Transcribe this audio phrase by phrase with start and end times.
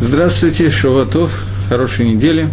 [0.00, 2.48] Здравствуйте, Шаватов, хорошей недели.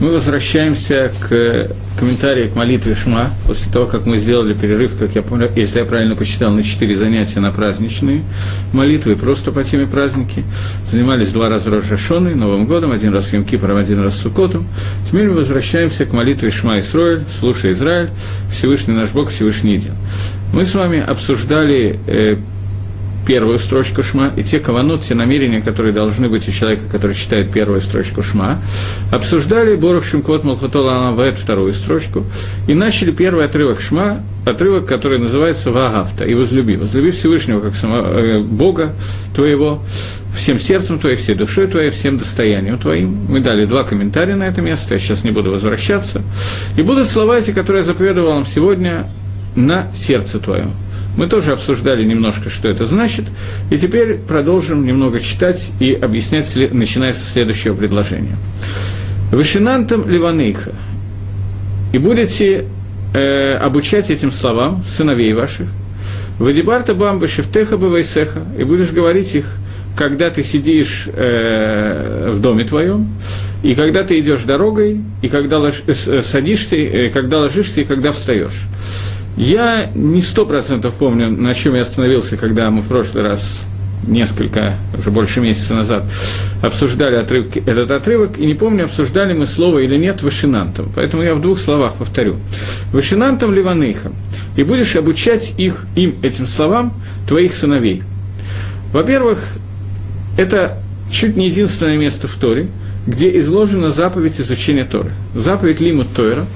[0.00, 5.22] Мы возвращаемся к комментарию к молитве Шма, после того, как мы сделали перерыв, как я
[5.22, 8.22] помню, если я правильно посчитал, на четыре занятия на праздничные
[8.72, 10.42] молитвы, просто по теме праздники.
[10.90, 14.66] Занимались два раза Рожашоной, Новым годом, один раз Йом Кипром, один раз Сукотом.
[15.06, 18.10] Теперь мы возвращаемся к молитве Шма Исроэль, слушай Израиль,
[18.50, 19.92] Всевышний наш Бог, Всевышний един.
[20.52, 22.36] Мы с вами обсуждали э,
[23.30, 27.52] первую строчку шма, и те каванот, те намерения, которые должны быть у человека, который читает
[27.52, 28.60] первую строчку шма,
[29.12, 32.24] обсуждали Борух Шимкот Малхатола Анавет вторую строчку,
[32.66, 36.74] и начали первый отрывок шма, отрывок, который называется Вагафта, и возлюби.
[36.74, 38.96] Возлюби Всевышнего как самого, э, Бога
[39.32, 39.80] твоего,
[40.34, 43.16] всем сердцем твоим, всей душой твоей, всем достоянием твоим.
[43.28, 46.20] Мы дали два комментария на это место, я сейчас не буду возвращаться.
[46.76, 49.06] И будут слова эти, которые я заповедовал вам сегодня
[49.54, 50.72] на сердце твоем.
[51.20, 53.26] Мы тоже обсуждали немножко, что это значит,
[53.70, 58.36] и теперь продолжим немного читать и объяснять, начиная со следующего предложения.
[59.30, 60.72] «Вышинантам ливанейха,
[61.92, 62.64] и будете
[63.12, 65.68] э, обучать этим словам сыновей ваших,
[66.38, 69.44] «Вадибарта бамба шефтеха бавайсеха», и будешь говорить их,
[69.98, 73.10] когда ты сидишь э, в доме твоем,
[73.62, 78.10] и когда ты идешь дорогой, и когда лож, э, садишься, э, когда ложишься, и когда
[78.12, 78.62] встаешь.
[79.36, 83.60] Я не сто процентов помню, на чем я остановился, когда мы в прошлый раз
[84.06, 86.04] несколько, уже больше месяца назад,
[86.62, 90.90] обсуждали отрывки, этот отрывок, и не помню, обсуждали мы слово или нет вышинантом.
[90.94, 92.36] Поэтому я в двух словах повторю.
[92.92, 94.14] Вышинантом ливаныхам.
[94.56, 96.94] И будешь обучать их, им, этим словам,
[97.28, 98.02] твоих сыновей.
[98.92, 99.38] Во-первых,
[100.36, 100.78] это
[101.10, 102.68] чуть не единственное место в Торе,
[103.06, 105.10] где изложена заповедь изучения Торы.
[105.34, 106.46] Заповедь Лимут Тойра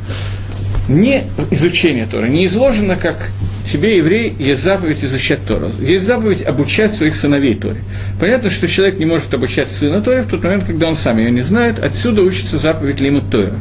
[0.88, 3.30] не изучение Тора, не изложено, как
[3.64, 5.70] тебе, еврей, есть заповедь изучать Тору.
[5.80, 7.80] Есть заповедь обучать своих сыновей Торе.
[8.20, 11.30] Понятно, что человек не может обучать сына Торе в тот момент, когда он сам ее
[11.30, 11.78] не знает.
[11.83, 13.55] Отсюда учится заповедь Лимут Тора.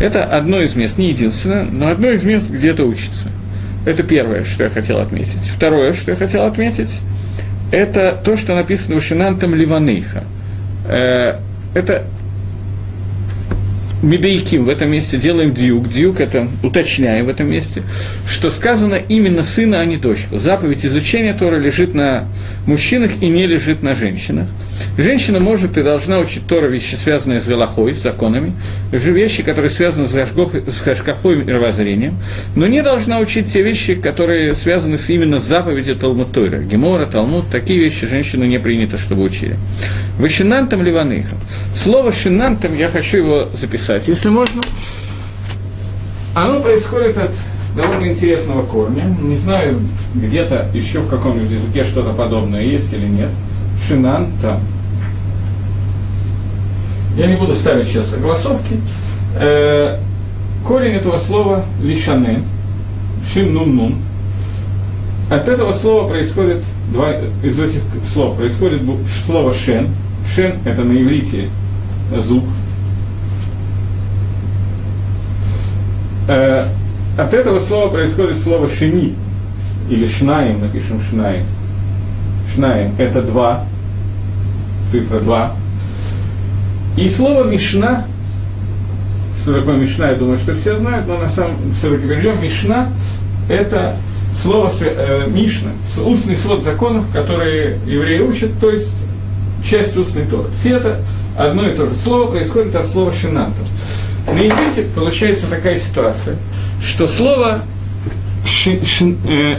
[0.00, 3.28] Это одно из мест, не единственное, но одно из мест, где это учится.
[3.86, 5.44] Это первое, что я хотел отметить.
[5.54, 7.00] Второе, что я хотел отметить,
[7.70, 10.24] это то, что написано в Шинантам Ливанейха.
[10.88, 11.38] Э,
[11.74, 12.04] это
[14.02, 15.88] Медейким в этом месте делаем дюк.
[15.88, 17.82] Дюк это уточняем в этом месте,
[18.28, 20.38] что сказано именно сына, а не дочку.
[20.38, 22.24] Заповедь изучения Тора лежит на
[22.66, 24.48] мужчинах и не лежит на женщинах.
[24.98, 28.52] Женщина может и должна учить Тора вещи, связанные с Галахой, с законами,
[28.90, 32.14] вещи, которые связаны с, Гашкахой и мировоззрением,
[32.56, 36.58] но не должна учить те вещи, которые связаны с, именно с заповедью Талмуд Тора.
[36.58, 39.56] Гемора, Талмуд, такие вещи женщину не принято, чтобы учили.
[40.18, 41.38] Вы шинантом ливаныхом.
[41.74, 44.62] Слово шинантом, я хочу его записать, если можно.
[46.34, 47.30] Оно происходит от
[47.76, 49.04] довольно интересного корня.
[49.20, 49.80] Не знаю,
[50.14, 53.30] где-то еще в каком-нибудь языке что-то подобное есть или нет.
[53.86, 54.60] Шинанта.
[57.16, 58.80] Я не буду ставить сейчас согласовки.
[59.36, 59.98] Э,
[60.66, 62.42] корень этого слова лишане,
[63.32, 63.94] шин нун нун.
[65.30, 68.82] От этого слова происходит, два из этих слов происходит
[69.26, 69.88] слово шен.
[70.34, 71.48] Шен– это на иврите
[72.18, 72.44] зуб.
[76.28, 76.66] Э,
[77.18, 79.14] от этого слова происходит слово шени,
[79.90, 81.44] или шнаем, напишем шнаем.
[82.54, 83.64] Шнаем– это два,
[84.90, 85.52] цифра два.
[86.96, 88.06] И слово Мишна,
[89.42, 92.42] что такое Мишна, я думаю, что все знают, но на самом все-таки перейдем.
[92.42, 92.88] Мишна–
[93.48, 93.96] это
[94.40, 95.70] слово э, Мишна,
[96.04, 98.90] устный свод законов, которые евреи учат, то есть
[99.68, 100.48] часть устной Торы.
[100.58, 101.00] Все это
[101.36, 103.68] одно и то же слово происходит от слова шинантов.
[104.32, 106.36] На иврите получается такая ситуация,
[106.82, 107.62] что слово
[108.66, 109.56] э,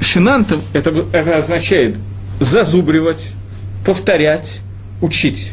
[0.00, 1.04] шинантом это,
[1.36, 1.96] означает
[2.40, 3.28] зазубривать,
[3.84, 4.60] повторять,
[5.02, 5.52] учить.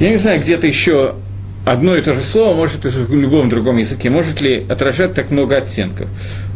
[0.00, 1.14] Я не знаю, где-то еще
[1.64, 5.56] одно и то же слово может в любом другом языке, может ли отражать так много
[5.56, 6.08] оттенков.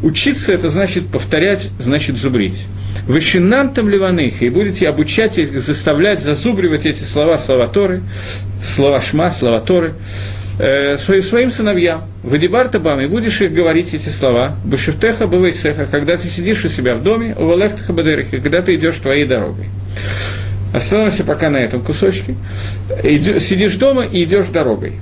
[0.03, 2.67] Учиться– это значит повторять, значит зубрить.
[3.07, 8.03] Вы шинантом ливаныха, и будете обучать их, заставлять зазубривать эти слова, слова Торы,
[8.65, 9.95] слова Шма, слова Торы,
[10.59, 12.03] э, своим, сыновьям.
[12.23, 14.57] В Эдибартабам, и будешь их говорить эти слова.
[14.65, 18.97] Башевтеха бывайсеха, когда ты сидишь у себя в доме, у Валехтаха Бадерихи, когда ты идешь
[18.97, 19.67] твоей дорогой.
[20.73, 22.35] Остановимся пока на этом кусочке.
[23.03, 24.95] Иди, сидишь дома и идешь дорогой.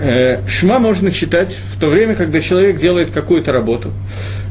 [0.00, 3.92] Э, шма можно читать в то время, когда человек делает какую-то работу,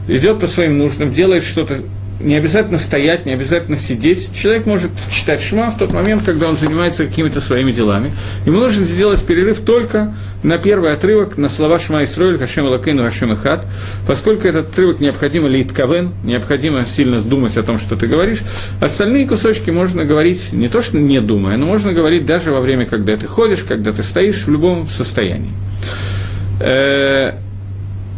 [0.08, 1.78] идет по своим нуждам, делает что-то
[2.24, 4.30] не обязательно стоять, не обязательно сидеть.
[4.34, 8.12] Человек может читать шма в тот момент, когда он занимается какими-то своими делами.
[8.46, 13.34] Ему нужно сделать перерыв только на первый отрывок, на слова Шма Исроиль, Хашем Лакейну, Хашем
[13.34, 13.66] Ихат,
[14.08, 18.40] поскольку этот отрывок необходимо лит кавен, необходимо сильно думать о том, что ты говоришь.
[18.82, 22.86] Остальные кусочки можно говорить не то, что не думая, но можно говорить даже во время,
[22.86, 25.52] когда ты ходишь, когда ты стоишь, в любом состоянии.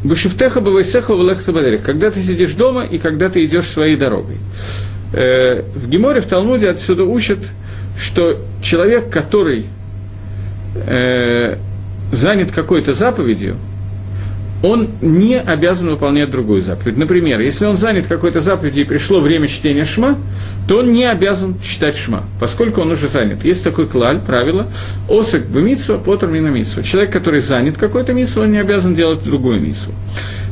[0.06, 4.38] Бушифтеха бывайсеха валехта бадерих, когда ты сидишь дома и когда ты идешь своей дорогой.
[5.13, 7.40] Э, в Геморе, в Талмуде отсюда учат,
[8.00, 9.66] что человек, который
[10.75, 11.57] э,
[12.12, 13.56] занят какой-то заповедью,
[14.65, 16.97] он не обязан выполнять другую заповедь.
[16.97, 20.17] Например, если он занят какой-то заповедью и пришло время чтения шма,
[20.67, 23.45] то он не обязан читать шма, поскольку он уже занят.
[23.45, 24.65] Есть такой клаль, правило,
[25.07, 26.81] осек бы митсу, потр мина митсу.
[26.81, 29.91] Человек, который занят какой-то митсу, он не обязан делать другую митсу.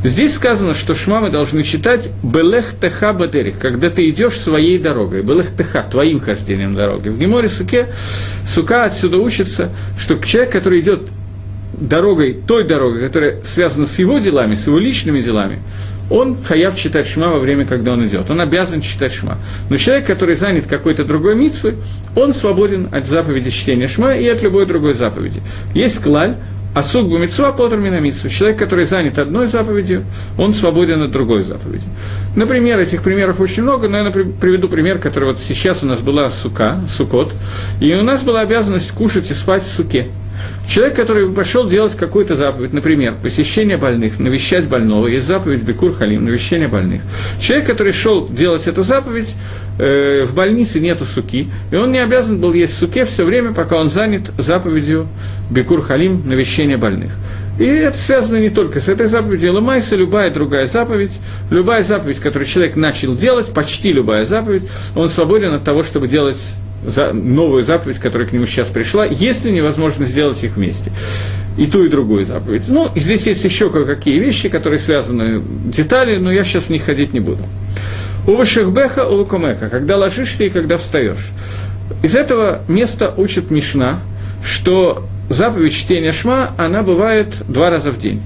[0.03, 5.23] Здесь сказано, что шма мы должны читать «белех теха бадерих», когда ты идешь своей дорогой,
[5.23, 7.07] «белех теха», твоим хождением дороги.
[7.07, 7.87] В Геморе Суке,
[8.45, 11.07] Сука отсюда учится, что человек, который идет
[11.73, 15.59] дорогой, той дорогой, которая связана с его делами, с его личными делами,
[16.09, 18.29] он хаяв читать шма во время, когда он идет.
[18.29, 19.37] Он обязан читать шма.
[19.69, 21.75] Но человек, который занят какой-то другой митцвой,
[22.15, 25.41] он свободен от заповеди чтения шма и от любой другой заповеди.
[25.73, 26.35] Есть клаль,
[26.75, 28.29] а сугбу митцва потр минамитсу.
[28.29, 30.03] Человек, который занят одной заповедью,
[30.37, 31.85] он свободен от другой заповеди.
[32.35, 36.29] Например, этих примеров очень много, но я приведу пример, который вот сейчас у нас была
[36.31, 37.31] сука, сукот,
[37.79, 40.07] и у нас была обязанность кушать и спать в суке–
[40.67, 46.25] Человек, который пошел делать какую-то заповедь, например, посещение больных, навещать больного, есть заповедь Бекур Халим,
[46.25, 47.01] навещение больных.
[47.39, 49.35] Человек, который шел делать эту заповедь,
[49.77, 53.77] э, в больнице нету суки, и он не обязан был есть суке все время, пока
[53.77, 55.07] он занят заповедью
[55.49, 57.11] Бекур Халим, навещение больных.
[57.59, 59.53] И это связано не только с этой заповедью.
[59.53, 61.19] Ламайса, любая другая заповедь,
[61.51, 64.63] любая заповедь, которую человек начал делать, почти любая заповедь,
[64.95, 66.41] он свободен от того, чтобы делать
[66.85, 70.91] за, новую заповедь, которая к нему сейчас пришла, если невозможно сделать их вместе.
[71.57, 72.63] И ту, и другую заповедь.
[72.67, 77.13] Ну, здесь есть еще кое-какие вещи, которые связаны, детали, но я сейчас в них ходить
[77.13, 77.43] не буду.
[78.25, 81.29] У Вашихбеха, у Лукомека, когда ложишься и когда встаешь.
[82.01, 83.99] Из этого места учит Мишна,
[84.43, 88.21] что заповедь чтения Шма, она бывает два раза в день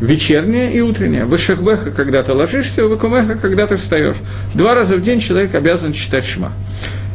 [0.00, 1.26] вечерняя и утренняя.
[1.26, 4.16] Вышахбеха, когда ты ложишься, выкумеха, когда ты встаешь.
[4.54, 6.52] Два раза в день человек обязан читать шма.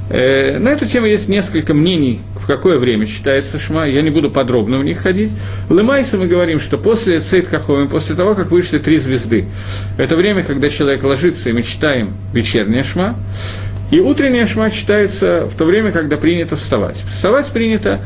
[0.10, 4.30] Э, на эту тему есть несколько мнений, в какое время считается шма, я не буду
[4.30, 5.32] подробно в них ходить.
[5.70, 9.46] Лемайса мы говорим, что после Цейт Каховим, после того, как вышли три звезды,
[9.98, 13.16] это время, когда человек ложится, и мы читаем вечерняя шма,
[13.90, 16.98] и утренняя шма читается в то время, когда принято вставать.
[17.10, 18.02] Вставать принято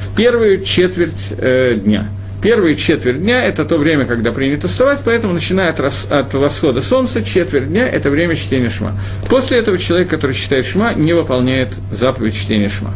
[0.00, 2.08] в первую четверть э, дня–
[2.42, 6.80] Первые четверть дня– это то время, когда принято вставать, поэтому, начиная от, рас, от восхода
[6.80, 8.98] солнца, четверть дня– это время чтения шма.
[9.28, 12.92] После этого человек, который читает шма, не выполняет заповедь чтения шма.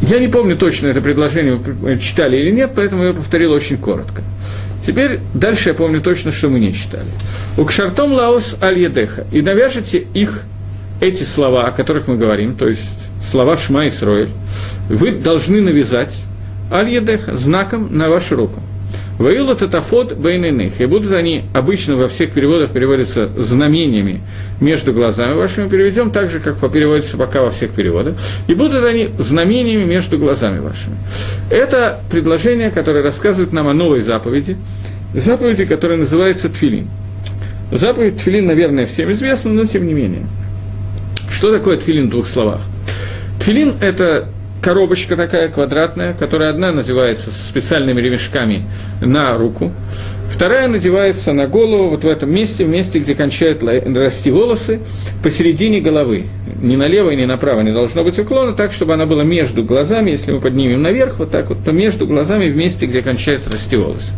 [0.00, 4.22] Я не помню точно это предложение, мы читали или нет, поэтому я повторил очень коротко.
[4.82, 7.04] Теперь дальше я помню точно, что мы не читали.
[7.58, 9.26] Укшартом лаос аль едеха.
[9.30, 10.44] И навяжете их,
[11.02, 12.88] эти слова, о которых мы говорим, то есть
[13.22, 14.30] слова Шма и Сроэль,
[14.88, 16.14] вы должны навязать
[16.70, 18.60] аль-едеха, знаком на вашу руку.
[19.18, 20.80] Ваила татафот бейненых.
[20.80, 24.20] И будут они, обычно во всех переводах переводятся знамениями
[24.60, 28.14] между глазами вашими, переведем так же, как переводится пока во всех переводах.
[28.46, 30.96] И будут они знамениями между глазами вашими.
[31.50, 34.56] Это предложение, которое рассказывает нам о новой заповеди,
[35.14, 36.88] заповеди, которая называется Тфилин.
[37.72, 40.26] Заповедь Тфилин, наверное, всем известна, но тем не менее.
[41.28, 42.60] Что такое Тфилин в двух словах?
[43.40, 44.28] Тфилин– это
[44.68, 48.64] коробочка такая квадратная, которая одна надевается специальными ремешками
[49.00, 49.72] на руку,
[50.30, 54.80] вторая надевается на голову, вот в этом месте, в месте, где кончают расти волосы,
[55.22, 56.24] посередине головы.
[56.60, 60.32] Ни налево, ни направо не должно быть уклона, так, чтобы она была между глазами, если
[60.32, 64.12] мы поднимем наверх, вот так вот, то между глазами в месте, где кончают расти волосы.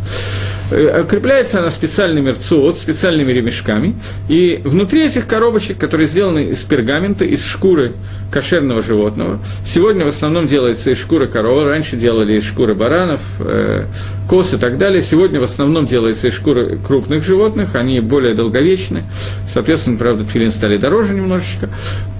[0.71, 3.95] Э, Окрепляется она специальными рцуот, специальными ремешками,
[4.29, 7.93] и внутри этих коробочек, которые сделаны из пергамента, из шкуры
[8.31, 13.85] кошерного животного, сегодня в основном делается из шкуры коровы, раньше делали из шкуры баранов, э,
[14.29, 19.03] коз и так далее, сегодня в основном делается из шкуры крупных животных, они более долговечны,
[19.47, 21.69] соответственно, правда, тфилин стали дороже немножечко,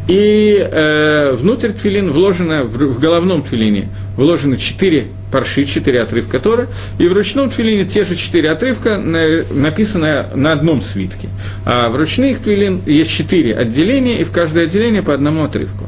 [0.08, 6.68] и э, внутрь твилин вложено, в, в головном твилине вложено четыре парши, четыре отрывка Торы,
[7.00, 11.30] и в ручном твилине те же четыре отрывка, на, написанные на одном свитке.
[11.66, 15.88] А в ручных твилин есть четыре отделения, и в каждое отделение по одному отрывку.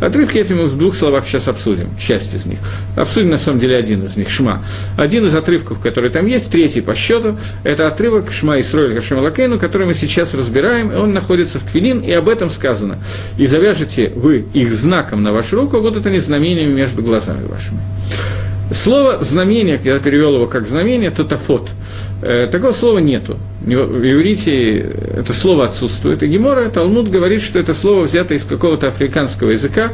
[0.00, 2.58] Отрывки эти мы в двух словах сейчас обсудим, часть из них.
[2.96, 4.62] Обсудим на самом деле один из них, Шма.
[4.96, 9.58] Один из отрывков, который там есть, третий по счету, это отрывок Шма Исроэль Хашем Лакейну,
[9.58, 12.98] который мы сейчас разбираем, и он находится в Твилин, и об этом сказано.
[13.36, 17.80] И завяжете вы их знаком на вашу руку, вот это не знамениями между глазами вашими.
[18.72, 21.70] Слово «знамение», я перевел его как «знамение», тотафот.
[22.22, 23.36] Э, такого слова нету.
[23.66, 26.22] Иврите это слово отсутствует.
[26.22, 29.92] И Гемора, Талмуд говорит, что это слово взято из какого-то африканского языка,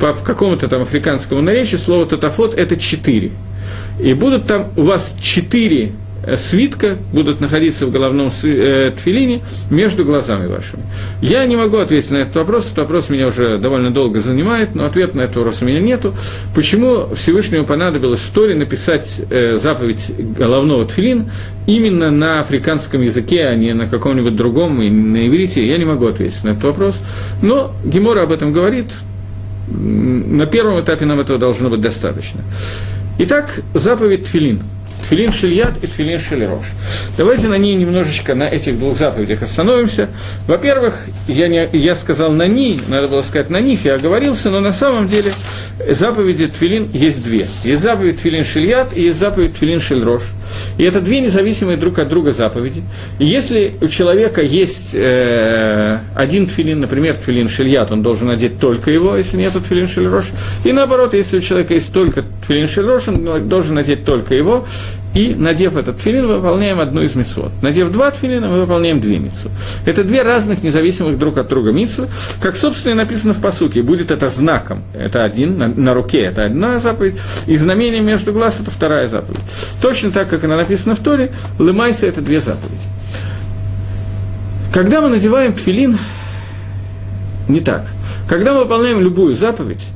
[0.00, 3.30] по какому-то там африканскому наречию слово «тотафот»– это четыре.
[4.00, 5.92] И будут там у вас четыре
[6.36, 10.82] свитка будут находиться в головном э, тфилине между глазами вашими.
[11.20, 14.84] Я не могу ответить на этот вопрос, этот вопрос меня уже довольно долго занимает, но
[14.84, 16.14] ответа на этот вопрос у меня нету.
[16.54, 21.30] Почему Всевышнему понадобилось в Торе написать э, заповедь головного тфилин
[21.66, 26.06] именно на африканском языке, а не на каком-нибудь другом, и на иврите, я не могу
[26.06, 27.00] ответить на этот вопрос.
[27.42, 28.86] Но Гемора об этом говорит,
[29.68, 32.40] на первом этапе нам этого должно быть достаточно.
[33.18, 34.60] Итак, заповедь Тфилин–
[35.04, 36.66] Тфилин Шильят и Тфилин Шильрош.
[37.16, 40.08] Давайте на ней немножечко, на этих двух заповедях остановимся.
[40.46, 40.94] Во-первых,
[41.28, 44.72] я, не, я сказал на ней, надо было сказать на них, я оговорился, но на
[44.72, 45.32] самом деле
[45.90, 47.46] заповеди Тфилин есть две.
[47.64, 50.22] Есть заповедь Тфилин Шильят и есть заповедь Тфилин Шильрош.
[50.78, 52.82] И это две независимые друг от друга заповеди.
[53.18, 58.90] И если у человека есть э, один тфилин, например, тфилин шильят, он должен надеть только
[58.90, 60.26] его, если нет тфилин шильрош.
[60.64, 64.66] И наоборот, если у человека есть только тфилин шильрош, он должен надеть только его.
[65.14, 67.52] И, надев этот тфилин, мы выполняем одну из митцвот.
[67.62, 69.52] Надев два тфилина, мы выполняем две митцвы.
[69.86, 72.08] Это две разных независимых друг от друга митцвы.
[72.40, 74.82] Как, собственно, и написано в посуке, будет это знаком.
[74.92, 77.14] Это один, на, на руке это одна заповедь,
[77.46, 79.40] и знамение между глаз это вторая заповедь.
[79.80, 81.30] Точно так, как она написана в Торе,
[81.60, 82.74] лымайся– это две заповеди.
[84.72, 85.96] Когда мы надеваем тфилин,
[87.48, 87.84] не так.
[88.28, 89.86] Когда мы выполняем любую заповедь,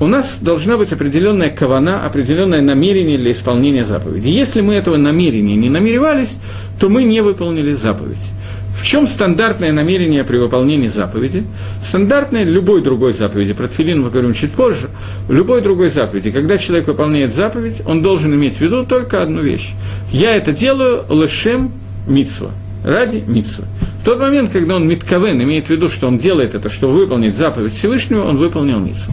[0.00, 4.28] у нас должна быть определенная кавана, определенное намерение для исполнения заповеди.
[4.28, 6.36] Если мы этого намерения не намеревались,
[6.78, 8.30] то мы не выполнили заповедь.
[8.78, 11.44] В чем стандартное намерение при выполнении заповеди?
[11.82, 14.88] Стандартное любой другой заповеди, про тфилин мы говорим чуть позже,
[15.28, 19.70] любой другой заповеди, когда человек выполняет заповедь, он должен иметь в виду только одну вещь.
[20.12, 21.72] Я это делаю лешем
[22.06, 22.50] митсва,
[22.84, 23.64] ради митсва.
[24.08, 27.74] Тот момент, когда он митковен, имеет в виду, что он делает это, чтобы выполнить заповедь
[27.74, 29.12] Всевышнего, он выполнил митсву.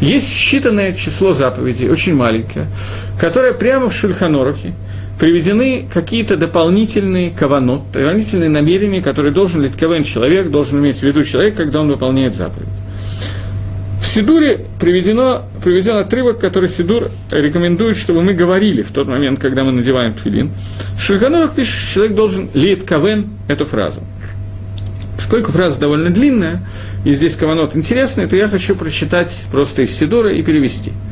[0.00, 2.66] Есть считанное число заповедей, очень маленькое,
[3.20, 4.72] которое прямо в Шульханорухе,
[5.18, 11.56] приведены какие-то дополнительные каванот, дополнительные намерения, которые должен литковен человек, должен иметь в виду человек,
[11.56, 12.68] когда он выполняет заповедь.
[14.00, 19.64] В Сидуре приведено, приведен отрывок, который Сидур рекомендует, чтобы мы говорили в тот момент, когда
[19.64, 20.52] мы надеваем тфилин.
[21.00, 24.02] Шульханорах пишет, что человек должен лит кавен эту фразу.
[25.16, 26.62] Поскольку фраза довольно длинная,
[27.04, 30.92] и здесь каванот интересный, то я хочу прочитать просто из Сидура и перевести–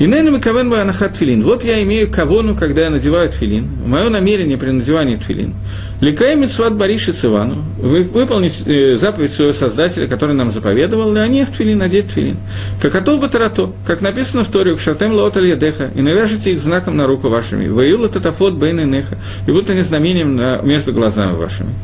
[0.00, 1.42] и нейну кавен анахат тфилин.
[1.42, 3.68] Вот я имею кавону, когда я надеваю тфилин.
[3.84, 5.52] Мое намерение при надевании тфилин.
[6.00, 7.56] Ликаем митцват бариши цивану.
[7.76, 12.38] Выполнить э, заповедь своего Создателя, который нам заповедовал, да они тфилин, надеть тфилин.
[12.80, 17.06] Как атол батарато, как написано в Торе, шатем лооталь ядеха, и навяжите их знаком на
[17.06, 17.68] руку вашими.
[17.68, 21.74] Воюла татафот бейн неха, и будут они знамением на, между глазами вашими.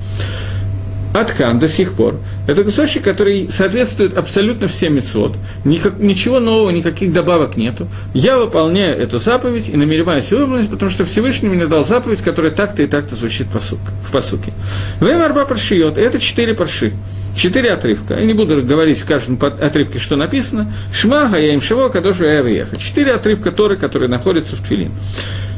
[1.17, 2.19] Аткан до сих пор.
[2.47, 5.35] Это кусочек, который соответствует абсолютно всем мецвод.
[5.65, 7.89] Никак, ничего нового, никаких добавок нету.
[8.13, 12.83] Я выполняю эту заповедь и намереваюсь выполнить, потому что Всевышний мне дал заповедь, которая так-то
[12.83, 14.53] и так-то звучит в посуке.
[15.01, 15.97] Время арба паршиот.
[15.97, 16.93] Это четыре парши.
[17.35, 18.19] Четыре отрывка.
[18.19, 20.73] Я не буду говорить в каждом отрывке, что написано.
[20.93, 24.93] Шмага, я им шиво, кадошу, я Четыре отрывка Торы, которые находятся в Твилин.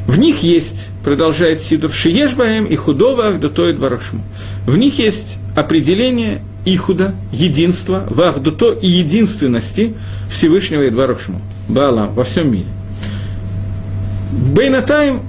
[0.09, 4.23] В них есть, продолжает Сидур, Шиешбаем и худого Ахдутоид Барашму.
[4.65, 9.93] В них есть определение Ихуда, единства, Вахдуто и единственности
[10.29, 11.41] Всевышнего и Барашму.
[11.67, 12.67] Баалам во всем мире.
[14.31, 15.21] Бейнатайм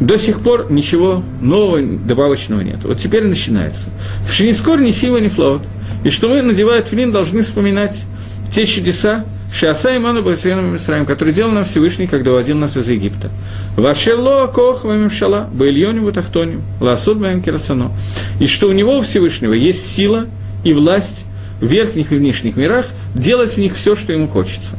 [0.00, 2.78] до сих пор ничего нового, добавочного нет.
[2.84, 3.90] Вот теперь начинается.
[4.26, 5.62] В Шинискор ни сила, ни флот.
[6.04, 8.04] И что мы, надевая филин, должны вспоминать
[8.50, 13.30] те чудеса, Шиаса Иману Басейном Мисраем, который делал нам Всевышний, когда водил нас из Египта.
[13.76, 17.90] Вашерло Кох Вамимшала, Баильоним Ватахтоним, Ласуд Баем Кирацано.
[18.38, 20.26] И что у него, у Всевышнего, есть сила
[20.62, 21.26] и власть
[21.60, 24.76] в верхних и внешних мирах делать в них все, что ему хочется.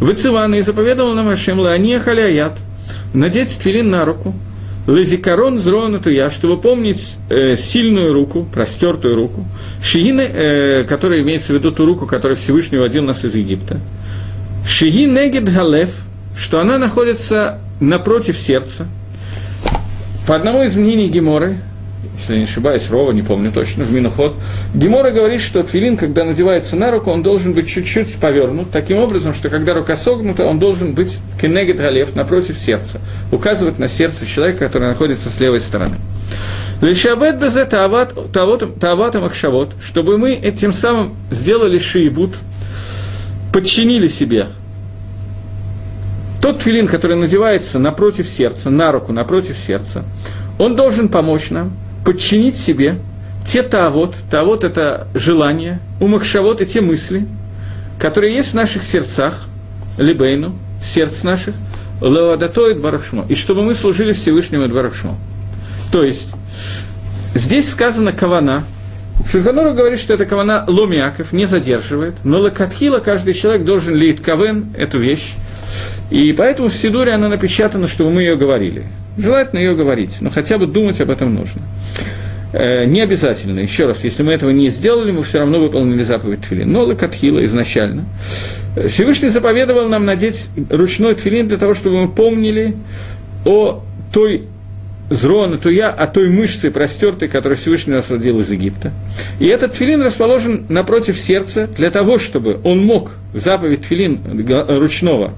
[0.00, 2.58] Выцивана и заповедовал нам Ашем Лаания Халяят,
[3.12, 4.34] надеть твилин на руку,
[4.86, 9.44] Лазикарон зронату я, чтобы помнить э, сильную руку, простертую руку,
[9.80, 13.78] шиины, э, которая имеется в виду ту руку, которая Всевышний водил нас из Египта.
[14.66, 15.90] Шиги негид галев,
[16.36, 18.86] что она находится напротив сердца.
[20.26, 21.58] По одному из мнений Геморы,
[22.16, 24.34] если я не ошибаюсь, Рова, не помню точно, в Миноход.
[24.74, 29.34] Гемора говорит, что твилин, когда надевается на руку, он должен быть чуть-чуть повернут, таким образом,
[29.34, 33.00] что когда рука согнута, он должен быть кенегет галев, напротив сердца,
[33.32, 35.96] указывать на сердце человека, который находится с левой стороны.
[36.80, 42.36] Лишабет без тават махшавот, чтобы мы этим самым сделали шиебут,
[43.52, 44.46] подчинили себе
[46.40, 50.04] тот твилин, который надевается напротив сердца, на руку напротив сердца,
[50.58, 51.72] он должен помочь нам
[52.04, 52.98] подчинить себе
[53.46, 57.28] те тавод, тавод– это желание, умахшавод– и те мысли,
[57.98, 59.46] которые есть в наших сердцах,
[59.98, 61.54] либейну, сердц наших,
[62.00, 65.16] лавадатоид барахшмо, и чтобы мы служили Всевышнему барахшмо.
[65.92, 66.26] То есть,
[67.34, 68.64] здесь сказано кавана,
[69.30, 74.66] Шульханору говорит, что это кавана ломиаков, не задерживает, но лакатхила каждый человек должен лить кавен,
[74.76, 75.34] эту вещь,
[76.10, 78.84] и поэтому в Сидуре она напечатана, чтобы мы ее говорили.
[79.16, 81.62] Желательно ее говорить, но хотя бы думать об этом нужно.
[82.52, 86.42] Э, не обязательно, еще раз, если мы этого не сделали, мы все равно выполнили заповедь
[86.42, 86.70] Тфилин.
[86.70, 88.04] Но лакатхила изначально.
[88.86, 92.74] Всевышний заповедовал нам надеть ручной тфилин для того, чтобы мы помнили
[93.44, 94.46] о той
[95.12, 98.92] зрона, то я о той мышце простертой, которую Всевышний нас родил из Египта.
[99.38, 104.20] И этот тфилин расположен напротив сердца для того, чтобы он мог, заповедь тфилин
[104.68, 105.32] ручного,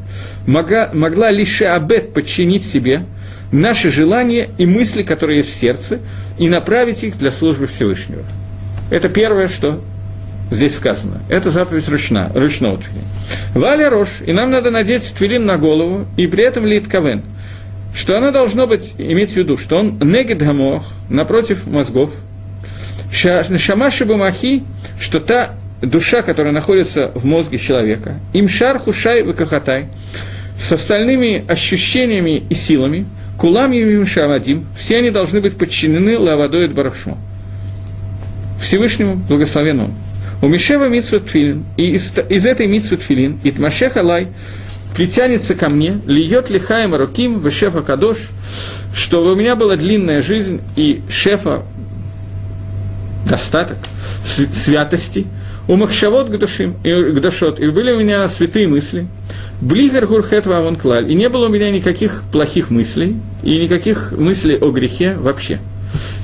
[0.47, 3.05] могла, могла лишь абет подчинить себе
[3.53, 6.01] наши желания и мысли, которые есть в сердце,
[6.39, 8.23] и направить их для службы Всевышнего.
[8.91, 9.81] Это первое, что
[10.51, 11.23] здесь сказано.
[11.29, 13.05] Это заповедь ручна, ручного тфилина.
[13.55, 17.23] Валя рожь, и нам надо надеть тфилин на голову, и при этом лит кавен–
[17.95, 22.11] что оно должно быть, иметь в виду, что он негед гамох, напротив мозгов,
[23.13, 24.65] шамаши бумахи,
[25.01, 29.87] что та душа, которая находится в мозге человека, имшар хушай выкахатай,
[30.59, 33.07] с остальными ощущениями и силами,
[33.39, 37.17] кулам и шамадим, все они должны быть подчинены лавадоид барахшмо.
[38.61, 39.95] Всевышнему благословенному.
[40.43, 44.29] У Мишева Митсвот Тфилин, и из, из этой Митсвот Тфилин, и Тмашеха Лай,
[44.95, 48.19] притянется ко мне, льет лихаем руким в шефа кадош,
[48.95, 51.63] чтобы у меня была длинная жизнь и шефа
[53.29, 53.79] достаток,
[54.25, 55.27] святости,
[55.67, 59.07] у махшавот к душим, к душот, и были у меня святые мысли,
[59.61, 64.59] Блигар гурхет вавон клаль, и не было у меня никаких плохих мыслей, и никаких мыслей
[64.59, 65.59] о грехе вообще.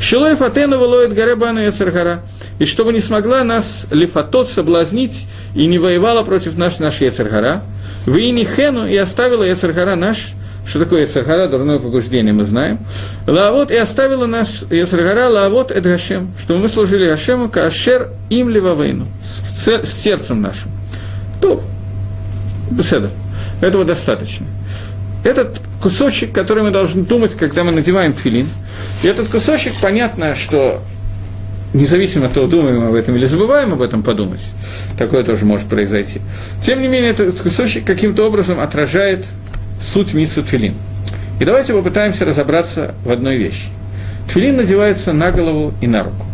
[0.01, 2.23] Шилой фатену вылоет гаребану яцергара,
[2.59, 7.63] и чтобы не смогла нас лифатот соблазнить и не воевала против нас наша яцергара,
[8.07, 10.33] Вини Хену и оставила Яцергара наш,
[10.67, 12.79] что такое Яцергара, дурное побуждение, мы знаем.
[13.27, 19.07] Лаавот и оставила наш Яцергара Лаавот Эд Гашем, что мы служили Гашему Кашер им Ливавейну,
[19.23, 20.71] с, с сердцем нашим.
[21.41, 21.63] То,
[22.71, 23.11] беседа.
[23.61, 24.47] Этого достаточно.
[25.23, 28.47] Этот кусочек, который мы должны думать, когда мы надеваем тфилин,
[29.03, 30.83] и этот кусочек, понятно, что
[31.73, 34.43] независимо от того, думаем об этом или забываем об этом подумать,
[34.99, 36.21] такое тоже может произойти.
[36.63, 39.25] Тем не менее, этот кусочек каким-то образом отражает
[39.81, 40.75] суть митсу тфилин.
[41.39, 43.69] И давайте попытаемся разобраться в одной вещи.
[44.29, 46.27] Тфилин надевается на голову и на руку.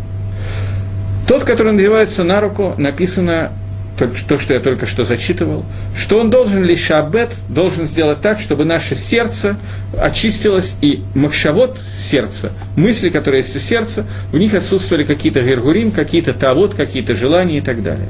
[1.28, 3.52] Тот, который надевается на руку, написано
[3.98, 5.64] то, что я только что зачитывал,
[5.96, 9.56] что он должен лишь шабет, должен сделать так, чтобы наше сердце
[9.98, 16.32] очистилось, и махшавод сердца, мысли, которые есть у сердца, в них отсутствовали какие-то гергурим, какие-то
[16.34, 18.08] тавод, какие-то желания и так далее.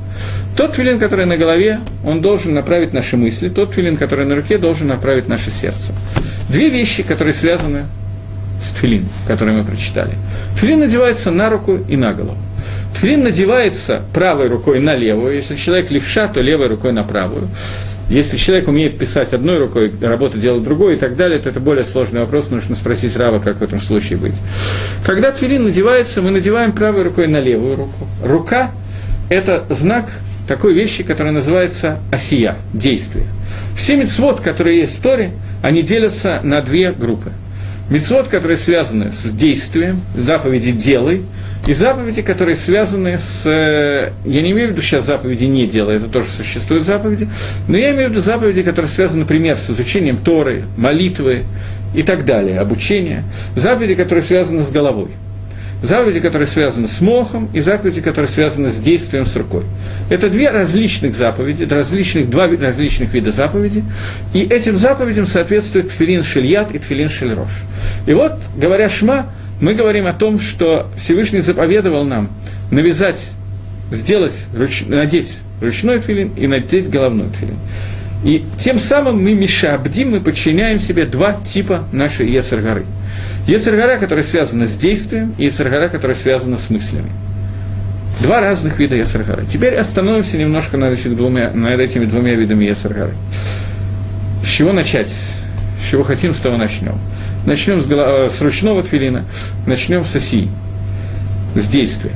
[0.57, 4.59] Тот твилин, который на голове, он должен направить наши мысли, тот твилин, который на руке,
[4.59, 5.93] должен направить наше сердце.
[6.49, 7.85] Две вещи, которые связаны
[8.61, 10.13] с тфилин, который мы прочитали.
[10.57, 12.39] Тфилин надевается на руку и на голову.
[12.95, 15.35] Тфилин надевается правой рукой на левую.
[15.35, 17.49] Если человек левша, то левой рукой на правую.
[18.09, 21.85] Если человек умеет писать одной рукой, работу делать другой и так далее, то это более
[21.85, 24.37] сложный вопрос, нужно спросить Рава, как в этом случае быть.
[25.05, 28.07] Когда твилин надевается, мы надеваем правой рукой на левую руку.
[28.23, 28.71] Рука–
[29.29, 30.09] это знак
[30.47, 33.27] такой вещи, которая называется осия, действие.
[33.77, 37.33] Все мецвод, которые есть в Торе, они делятся на две группы–
[37.89, 41.23] Мецвод, которые связаны с действием, заповеди «делай»,
[41.67, 43.43] и заповеди, которые связаны с...
[43.45, 47.29] Э, я не имею в виду сейчас заповеди «не делай», это тоже существуют заповеди,
[47.69, 51.45] но я имею в виду заповеди, которые связаны, например, с изучением Торы, молитвы
[51.95, 53.25] и так далее, обучения.
[53.55, 55.09] Заповеди, которые связаны с головой–
[55.83, 59.65] заповеди, которые связаны с мохом, и заповеди, которые связаны с действием с рукой.
[60.11, 63.85] Это две различных заповеди, различных, два различных вида заповеди,
[64.33, 67.51] и этим заповедям соответствует тфилин шельят и тфилин шельрош.
[68.07, 69.27] И вот, говоря шма,
[69.61, 72.29] мы говорим о том, что Всевышний заповедовал нам
[72.71, 73.31] навязать,
[73.91, 77.57] сделать, руч, надеть ручной тфилин и надеть головной тфилин.
[78.25, 82.85] И тем самым мы мешабдим, мы подчиняем себе два типа нашей Ецергары.
[83.47, 87.11] Ецергара, которая связана с действием, и Ецергара, которая связана с мыслями.
[88.21, 89.45] Два разных вида Ецергары.
[89.47, 93.15] Теперь остановимся немножко над, этими двумя, над этими двумя видами Ецергары.
[94.43, 95.13] С чего начать?
[95.81, 96.99] С чего хотим, с того начнем.
[97.45, 99.25] Начнем с, э, с ручного твилина,
[99.67, 100.49] начнем с оси,
[101.55, 102.13] с действия.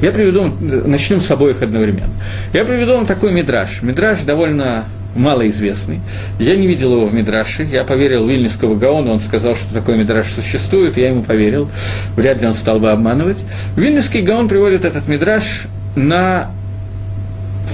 [0.00, 2.12] Я приведу, начнем с обоих одновременно.
[2.52, 3.82] Я приведу вам такой мидраж.
[3.82, 4.84] Мидраж довольно
[5.16, 6.00] малоизвестный.
[6.38, 7.64] Я не видел его в Мидраше.
[7.64, 11.70] Я поверил Вильнюсского Гаону, он сказал, что такой Мидраш существует, я ему поверил.
[12.16, 13.42] Вряд ли он стал бы обманывать.
[13.76, 16.50] Вильнюсский Гаон приводит этот Мидраш на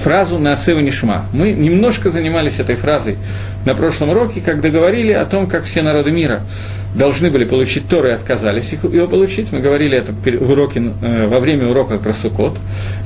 [0.03, 1.25] фразу на Асева Нишма.
[1.31, 3.17] Мы немножко занимались этой фразой
[3.65, 6.41] на прошлом уроке, когда говорили о том, как все народы мира
[6.93, 9.51] должны были получить Тору и отказались их, его получить.
[9.51, 12.57] Мы говорили это в уроке, э, во время урока про Сукот.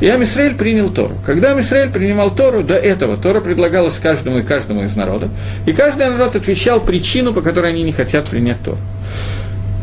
[0.02, 1.16] И Амисраэль принял Тору.
[1.24, 5.30] Когда Амисраэль принимал Тору, до этого Тора предлагалась каждому и каждому из народов.
[5.68, 8.78] И каждый народ отвечал причину, по которой они не хотят принять Тору.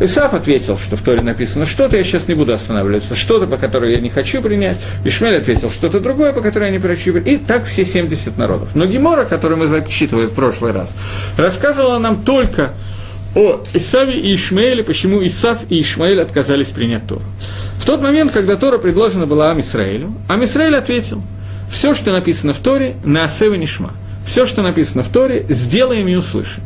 [0.01, 3.93] Исаф ответил, что в Торе написано что-то, я сейчас не буду останавливаться, что-то, по которой
[3.93, 4.77] я не хочу принять.
[5.05, 7.29] Ишмель ответил что-то другое, по которой я не хочу принять.
[7.29, 8.71] И так все 70 народов.
[8.75, 10.95] Но Гемора, который мы зачитывали в прошлый раз,
[11.37, 12.73] рассказывала нам только
[13.37, 17.23] о Исаве и Ишмаэле, почему Исав и Ишмаэль отказались принять Тору.
[17.79, 21.23] В тот момент, когда Тора предложена была Амисраэлю, Амисраэль ответил,
[21.71, 23.93] все, что написано в Торе, на Асеве Нишма.
[24.27, 26.63] Все, что написано в Торе, сделаем и услышим.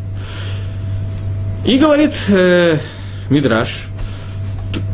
[1.67, 2.79] И говорит э,
[3.31, 3.87] Мидраш.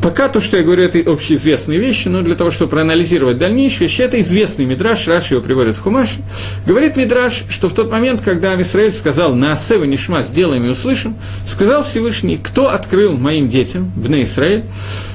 [0.02, 4.02] Пока то, что я говорю, это общеизвестные вещи, но для того, чтобы проанализировать дальнейшие вещи,
[4.02, 6.10] это известный Мидраш, Раш его приводит в Хумаш.
[6.66, 11.16] Говорит Мидраш, что в тот момент, когда Амисраэль сказал «На Асева Нишма сделаем и услышим»,
[11.46, 14.64] сказал Всевышний, кто открыл моим детям, Бне Израиль,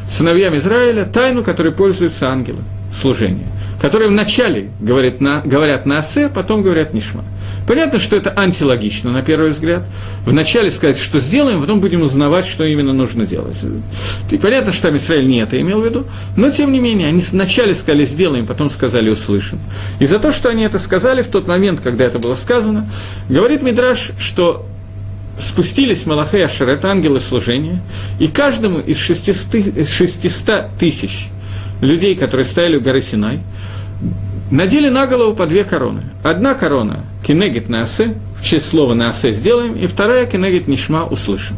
[0.09, 2.59] сыновьям Израиля, тайну, которой пользуются ангелы,
[2.93, 3.47] служение,
[3.81, 7.23] которые вначале говорят на, говорят на Асе, потом говорят Нишма.
[7.67, 9.83] Понятно, что это антилогично, на первый взгляд.
[10.25, 13.57] Вначале сказать, что сделаем, потом будем узнавать, что именно нужно делать.
[14.31, 17.75] И понятно, что Израиль не это имел в виду, но тем не менее, они вначале
[17.75, 19.59] сказали «сделаем», потом сказали «услышим».
[19.99, 22.89] И за то, что они это сказали в тот момент, когда это было сказано,
[23.29, 24.65] говорит Мидраш, что
[25.37, 27.81] спустились Малахей Ашер, ангелы служения,
[28.19, 31.29] и каждому из 600 тысяч
[31.81, 33.39] людей, которые стояли у горы Синай,
[34.51, 36.01] надели на голову по две короны.
[36.23, 41.05] Одна корона– кенегет на осе, в честь слова на осе сделаем, и вторая– кенегет нишма
[41.05, 41.55] услышим.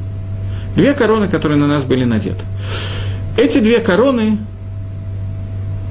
[0.76, 2.46] Две короны, которые на нас были надеты.
[3.38, 4.38] Эти две короны,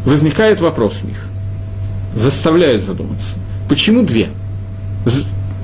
[0.04, 1.26] возникает вопрос в них,
[2.14, 3.36] заставляет задуматься.
[3.68, 4.28] Почему две?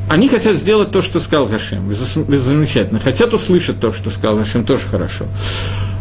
[0.09, 3.00] Они хотят сделать то, что сказал Гашем, замечательно.
[3.00, 5.26] Хотят услышать то, что сказал Гашем, тоже хорошо.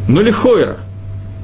[0.08, 0.78] Но лихойра–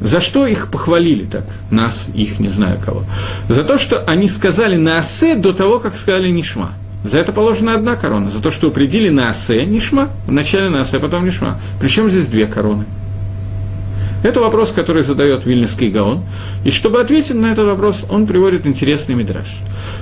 [0.01, 1.45] за что их похвалили так?
[1.69, 3.03] Нас, их, не знаю кого.
[3.47, 6.73] За то, что они сказали на асе до того, как сказали нишма.
[7.03, 8.31] За это положена одна корона.
[8.31, 11.59] За то, что упредили на асе нишма, вначале на асе, потом нишма.
[11.79, 12.85] Причем здесь две короны.
[14.23, 16.23] Это вопрос, который задает Вильнюсский Гаон.
[16.63, 19.47] И чтобы ответить на этот вопрос, он приводит интересный мидраж.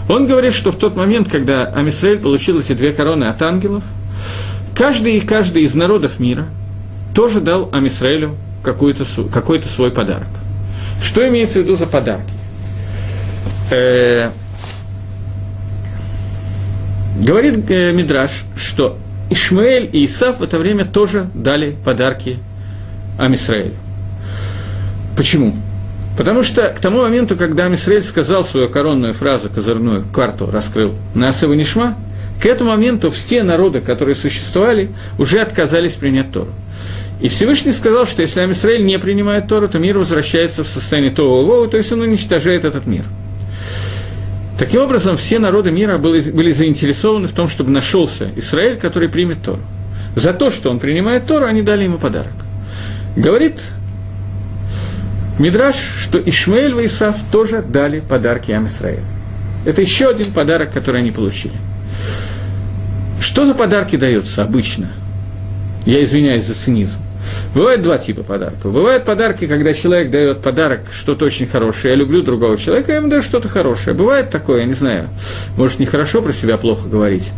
[0.09, 3.83] Он говорит, что в тот момент, когда Амисраэль получил эти две короны от ангелов,
[4.75, 6.47] каждый и каждый из народов мира
[7.13, 10.27] тоже дал Амисраэлю какой-то, какой-то свой подарок.
[11.01, 12.33] Что имеется в виду за подарки?
[13.71, 14.31] Э,
[17.17, 18.97] говорит э, Мидраш, что
[19.29, 22.37] Ишмаэль и Исав в это время тоже дали подарки
[23.17, 23.75] Амисраэлю.
[25.15, 25.53] Почему?
[26.17, 31.29] Потому что к тому моменту, когда Амисраэль сказал свою коронную фразу, козырную карту раскрыл на
[31.29, 31.95] Асаву Нишма,
[32.41, 36.51] к этому моменту все народы, которые существовали, уже отказались принять Тору.
[37.21, 41.67] И Всевышний сказал, что если Амисраэль не принимает Тору, то мир возвращается в состояние Вова,
[41.67, 43.03] то есть он уничтожает этот мир.
[44.57, 49.41] Таким образом, все народы мира были, были заинтересованы в том, чтобы нашелся Израиль, который примет
[49.43, 49.61] Тору.
[50.15, 52.33] За то, что он принимает Тору, они дали ему подарок.
[53.15, 53.59] Говорит
[55.39, 59.05] Мидраш, что Ишмаэль и Исав тоже дали подарки Амисраэлю.
[59.65, 61.55] Это еще один подарок, который они получили.
[63.19, 64.89] Что за подарки даются обычно?
[65.85, 66.99] Я извиняюсь за цинизм.
[67.53, 68.71] Бывают два типа подарков.
[68.71, 71.93] Бывают подарки, когда человек дает подарок что-то очень хорошее.
[71.93, 73.95] Я люблю другого человека, я ему даю что-то хорошее.
[73.95, 75.07] Бывает такое, я не знаю,
[75.57, 77.31] может, нехорошо про себя плохо говорить.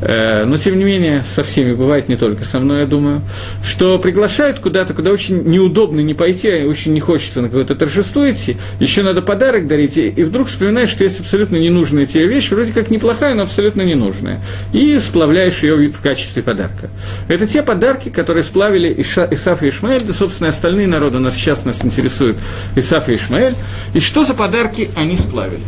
[0.00, 3.22] Э, но тем не менее со всеми бывает, не только со мной, я думаю,
[3.64, 8.28] что приглашают куда-то, куда очень неудобно не пойти, а очень не хочется на какое-то торжество
[8.30, 12.72] идти, еще надо подарок дарить, и вдруг вспоминаешь, что есть абсолютно ненужная тебе вещь, вроде
[12.72, 14.40] как неплохая, но абсолютно ненужная,
[14.72, 16.90] и сплавляешь ее в качестве подарка.
[17.26, 21.84] Это те подарки, которые сплавили Исаф и Ишмаэль, да, собственно, остальные народы, нас сейчас нас
[21.84, 22.38] интересуют
[22.76, 23.54] Исаф и Ишмаэль,
[23.94, 25.62] и что за подарки они сплавили?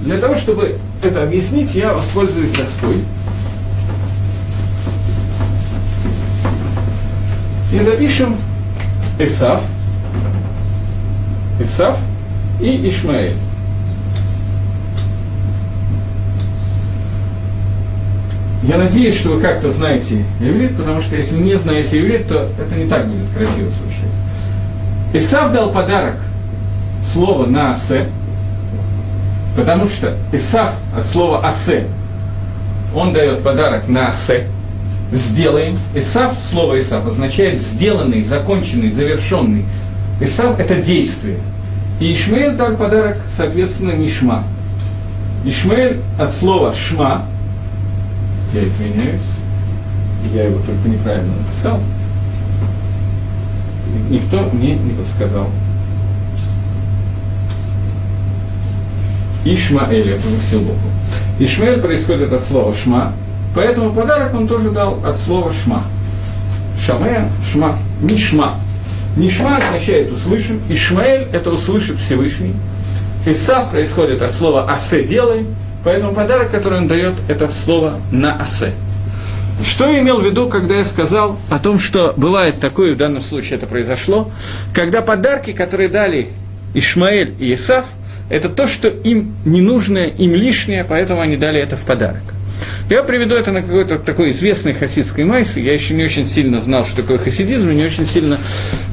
[0.00, 2.96] Для того, чтобы это объяснить, я воспользуюсь доской.
[7.72, 8.36] И запишем
[9.18, 9.62] Исав,
[11.60, 11.98] Исав
[12.60, 13.36] и Ишмаэль.
[18.64, 22.74] Я надеюсь, что вы как-то знаете иврит, потому что если не знаете иврит, то это
[22.76, 24.10] не так будет красиво слушать.
[25.12, 26.16] Исав дал подарок
[27.12, 28.06] слово на асе,
[29.56, 31.86] потому что Исав от слова асе,
[32.94, 34.46] он дает подарок на асе,
[35.12, 35.78] сделаем.
[35.94, 39.64] Исав, слово Исав означает сделанный, законченный, завершенный.
[40.20, 41.38] Исав– это действие.
[41.98, 44.44] И Ишмаэль дал подарок, соответственно, Нишма.
[45.44, 47.24] Ишмаэль от слова «шма»,
[48.52, 49.20] я извиняюсь,
[50.34, 51.80] я его только неправильно написал,
[54.10, 55.48] никто мне не подсказал.
[59.44, 60.90] Ишмаэль, я повысил букву.
[61.38, 63.14] Ишмаэль происходит от слова «шма»,
[63.54, 65.84] поэтому подарок он тоже дал от слова «шма».
[66.84, 68.54] Шаме, шма, нишма.
[69.16, 72.54] Нишма означает услышим, Ишмаэль– это услышит Всевышний.
[73.26, 75.44] Исав происходит от слова «асе делай»,
[75.84, 78.72] поэтому подарок, который он дает, это слово «на асе».
[79.64, 83.20] Что я имел в виду, когда я сказал о том, что бывает такое, в данном
[83.20, 84.30] случае это произошло,
[84.74, 86.28] когда подарки, которые дали
[86.72, 87.84] Ишмаэль и Исав,
[88.30, 92.22] это то, что им не нужно, им лишнее, поэтому они дали это в подарок.
[92.88, 95.62] Я приведу это на какой-то такой известной хасидской майсе.
[95.62, 98.38] Я еще не очень сильно знал, что такое хасидизм, и не очень сильно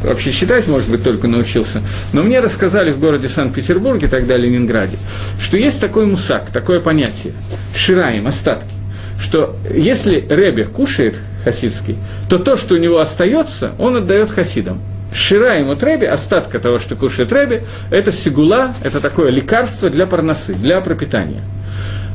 [0.04, 1.82] вообще считать, может быть, только научился.
[2.14, 4.98] Но мне рассказали в городе Санкт-Петербурге, тогда Ленинграде,
[5.40, 7.34] что есть такой мусак, такое понятие–
[7.76, 8.78] шираем, остатки
[9.20, 11.98] что если Ребе кушает хасидский,
[12.30, 14.80] то то, что у него остается, он отдает хасидам.
[15.14, 20.54] Шираем от Рэби, остатка того, что кушает Рэби, это сигула, это такое лекарство для парносы,
[20.54, 21.42] для пропитания.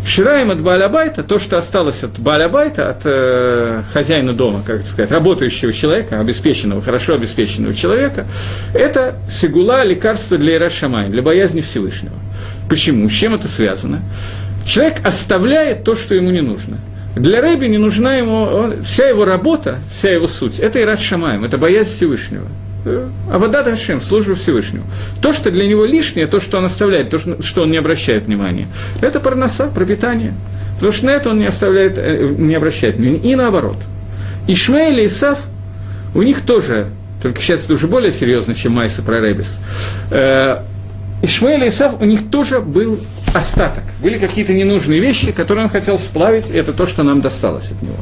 [0.07, 5.11] Шираем от Балябайта, то, что осталось от Балябайта, от э, хозяина дома, как это сказать,
[5.11, 8.27] работающего человека, обеспеченного, хорошо обеспеченного человека,
[8.75, 12.15] это сигула, лекарство для Ирашамай, для боязни Всевышнего.
[12.69, 13.09] Почему?
[13.09, 14.03] С чем это связано?
[14.67, 16.79] Человек оставляет то, что ему не нужно–
[17.17, 21.45] для Рэби не нужна ему, он, вся его работа, вся его суть, это Ират Шамаем,
[21.45, 22.47] это боязнь Всевышнего.
[22.85, 24.85] А вода Дашем, служба Всевышнему.
[25.21, 28.66] То, что для него лишнее, то, что он оставляет, то, что он не обращает внимания,
[29.01, 30.35] это парноса, пропитание.
[30.75, 33.18] Потому что на это он не, оставляет, э, не обращает внимания.
[33.18, 33.77] И наоборот.
[34.49, 35.38] Ишмаэль и Исав,
[36.14, 36.88] у них тоже,
[37.23, 39.59] только сейчас это уже более серьезно, чем Майса про Ребис,
[40.11, 40.59] э,
[41.23, 42.99] Ишмаэль и Исав, у них тоже был
[43.33, 43.85] остаток.
[44.03, 47.81] Были какие-то ненужные вещи, которые он хотел сплавить, и это то, что нам досталось от
[47.81, 47.97] него.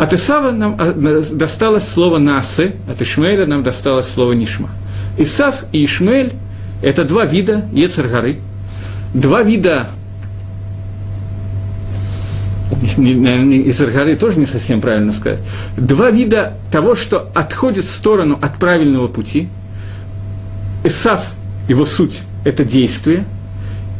[0.00, 0.94] От Исава нам а,
[1.30, 4.70] досталось слово «насе», от Ишмаэля нам досталось слово «нишма».
[5.18, 6.32] Исав и Ишмаэль–
[6.82, 8.36] это два вида Ецаргары,
[9.12, 9.88] два вида
[12.96, 15.40] из Аргары тоже не совсем правильно сказать,
[15.76, 19.48] два вида того, что отходит в сторону от правильного пути.
[20.82, 21.34] Исав,
[21.68, 23.26] его суть, это действие,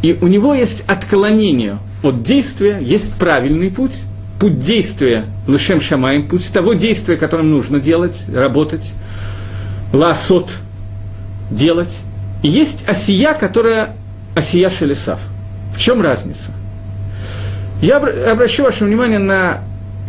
[0.00, 3.92] и у него есть отклонение от действия, есть правильный путь,
[4.40, 8.92] путь действия Лышем Шамаем, путь того действия, которым нужно делать, работать,
[9.92, 10.50] ласот
[11.50, 11.94] делать.
[12.42, 13.94] И есть осия, которая
[14.34, 15.20] осия шелесав.
[15.74, 16.52] В чем разница?
[17.82, 19.60] Я обращу ваше внимание на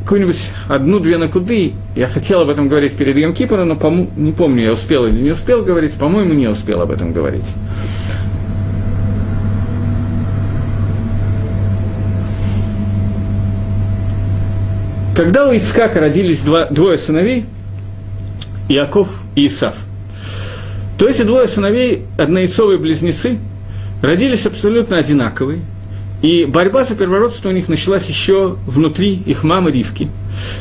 [0.04, 1.74] какую-нибудь одну-две накуды.
[1.96, 5.64] Я хотел об этом говорить перед Йом но не помню, я успел или не успел
[5.64, 5.94] говорить.
[5.94, 7.46] По-моему, не успел об этом говорить.
[15.22, 17.46] Когда у Ицкака родились два, двое сыновей,
[18.68, 19.76] Иаков и Исав,
[20.98, 23.38] то эти двое сыновей, однояйцовые близнецы,
[24.02, 25.62] родились абсолютно одинаковые,
[26.24, 30.10] и борьба за первородство у них началась еще внутри их мамы Ривки.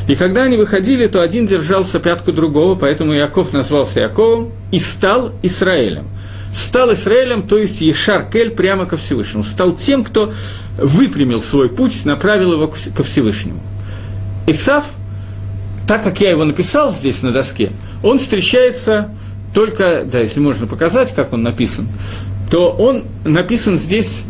[0.07, 5.31] И когда они выходили, то один держался пятку другого, поэтому Иаков назвался Иаковом и стал
[5.41, 6.05] Израилем.
[6.53, 9.43] Стал Израилем, то есть Ешар Кель прямо ко Всевышнему.
[9.43, 10.31] Стал тем, кто
[10.77, 13.59] выпрямил свой путь, направил его ко Всевышнему.
[14.47, 14.85] Исав,
[15.87, 17.71] так как я его написал здесь на доске,
[18.03, 19.09] он встречается
[19.53, 21.87] только, да, если можно показать, как он написан,
[22.49, 24.23] то он написан здесь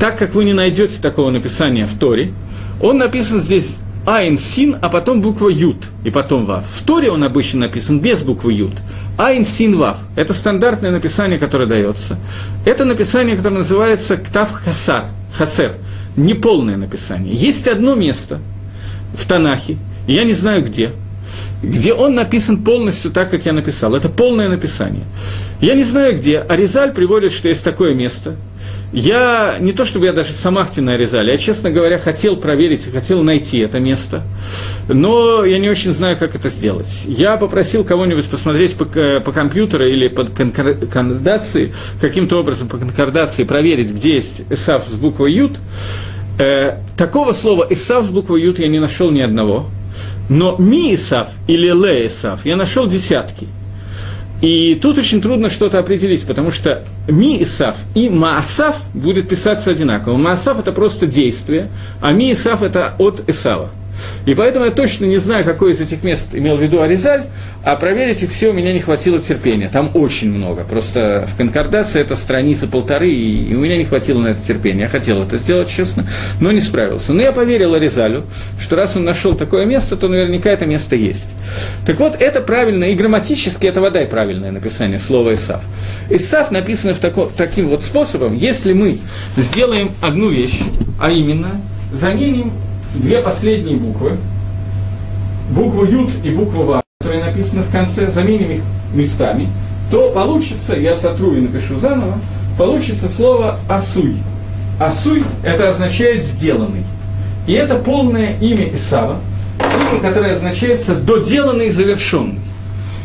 [0.00, 2.32] так, как вы не найдете такого написания в Торе.
[2.80, 6.64] Он написан здесь Айн Син, а потом буква Ют, и потом Вав.
[6.66, 8.72] В Торе он обычно написан без буквы Ют.
[9.16, 9.98] Айн Син Вав.
[10.16, 12.18] Это стандартное написание, которое дается.
[12.64, 15.04] Это написание, которое называется Ктав Хасар,
[15.36, 15.76] Хасер.
[16.16, 17.34] Неполное написание.
[17.34, 18.40] Есть одно место–
[19.14, 20.90] в Танахе, я не знаю где,
[21.62, 23.94] где он написан полностью так, как я написал.
[23.94, 25.04] Это полное написание.
[25.60, 28.36] Я не знаю где, Аризаль приводит, что есть такое место.
[28.92, 33.58] Я, не то чтобы я даже самахтина Аризаль, я, честно говоря, хотел проверить, хотел найти
[33.58, 34.22] это место,
[34.86, 36.88] но я не очень знаю, как это сделать.
[37.06, 41.72] Я попросил кого-нибудь посмотреть по, по компьютеру или по конкордации,
[42.02, 45.52] каким-то образом по конкордации проверить, где есть Исав с буквой Ют.
[46.38, 49.66] Э, такого слова Исав с буквой Ют я не нашел ни одного,
[50.28, 53.46] но Ми Исав или Ле Исав я нашел десятки–
[54.42, 60.16] и тут очень трудно что-то определить, потому что ми Исав и Маасав будет писаться одинаково.
[60.16, 61.68] Маасав– это просто действие,
[62.00, 63.70] а ми Исав– это от Исава.
[64.26, 67.24] И поэтому я точно не знаю, какое из этих мест имел в виду Аризаль,
[67.64, 69.68] а проверить их все у меня не хватило терпения.
[69.72, 70.64] Там очень много.
[70.64, 74.82] Просто в конкордации это страница полторы, и у меня не хватило на это терпения.
[74.82, 76.04] Я хотел это сделать, честно,
[76.40, 77.12] но не справился.
[77.12, 78.24] Но я поверил Аризалю,
[78.58, 81.30] что раз он нашел такое место, то наверняка это место есть.
[81.86, 85.62] Так вот, это правильно, и грамматически это вода и правильное написание слова Исав.
[86.10, 88.98] Исав написано в тако, таким вот способом, если мы
[89.36, 90.60] сделаем одну вещь,
[91.00, 91.60] а именно
[91.92, 92.52] заменим
[92.94, 94.12] две последние буквы,
[95.50, 98.62] букву Ют и букву Ва, которые написаны в конце, заменим их
[98.94, 99.48] местами,
[99.90, 102.18] то получится, я сотру и напишу заново,
[102.56, 104.16] получится слово «асуй».
[104.78, 106.84] «Асуй»– это означает «сделанный».
[107.46, 109.18] И это полное имя Исава,
[109.58, 112.40] имя, которое означается «доделанный, завершенный».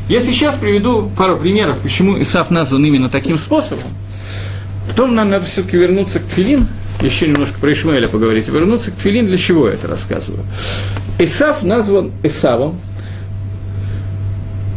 [0.09, 3.83] Я сейчас приведу пару примеров, почему Исав назван именно таким способом.
[4.87, 6.67] Потом нам надо все-таки вернуться к Тфилин,
[7.01, 10.43] еще немножко про Ишмаэля поговорить, вернуться к Тфилин, для чего я это рассказываю.
[11.19, 12.79] Исав назван Исавом,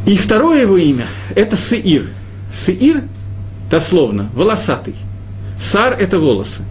[0.06, 2.06] и второе его имя– это Сеир.
[2.52, 3.02] Сеир,
[3.70, 4.94] дословно, волосатый.
[5.60, 6.62] Сар– это волосы.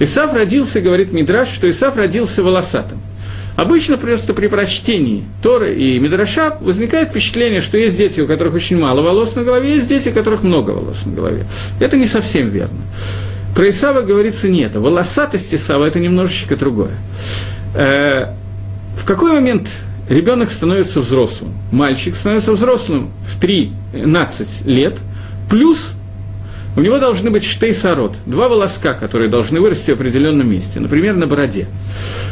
[0.00, 3.00] Исав родился, говорит Мидраш, что Исав родился волосатым.
[3.56, 8.78] Обычно просто при прочтении Торы и Мидраша возникает впечатление, что есть дети, у которых очень
[8.78, 11.44] мало волос на голове, есть дети, у которых много волос на голове.
[11.80, 12.78] Это не совсем верно.
[13.58, 14.76] Про Исава говорится нет.
[14.76, 16.92] А волосатость Исава– это немножечко другое.
[17.74, 18.26] Э,
[18.96, 19.68] в какой момент
[20.08, 21.54] ребенок становится взрослым?
[21.72, 24.98] Мальчик становится взрослым в 13 лет,
[25.50, 25.90] плюс
[26.76, 31.26] у него должны быть штейсород, два волоска, которые должны вырасти в определенном месте, например, на
[31.26, 31.66] бороде.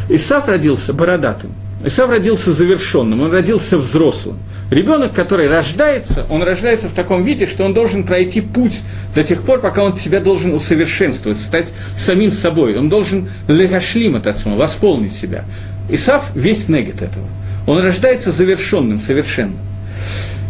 [0.09, 1.55] Исав родился бородатым,
[1.87, 4.41] Исав родился завершенным, он родился взрослым.
[4.73, 8.83] Ребенок, который рождается, он рождается в таком виде, что он должен пройти путь
[9.15, 12.77] до тех пор, пока он себя должен усовершенствовать, стать самим собой.
[12.77, 15.45] Он должен легашлим от отца, восполнить себя.
[15.89, 17.29] Исав весь негет этого.
[17.69, 19.61] Он рождается завершенным, совершенным.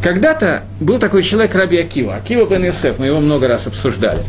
[0.03, 4.21] Когда-то был такой человек Раби Акива, Акива бен Йосеф, мы его много раз обсуждали.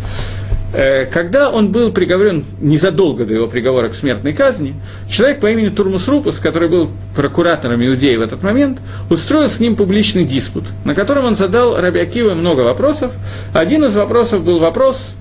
[0.73, 4.75] Э, когда он был приговорен незадолго до его приговора к смертной казни,
[5.09, 9.75] человек по имени Турмус Рупус, который был прокуратором Иудеи в этот момент, устроил с ним
[9.75, 13.13] публичный диспут, на котором он задал Раби Акиву много вопросов.
[13.53, 15.11] Один из вопросов был вопрос,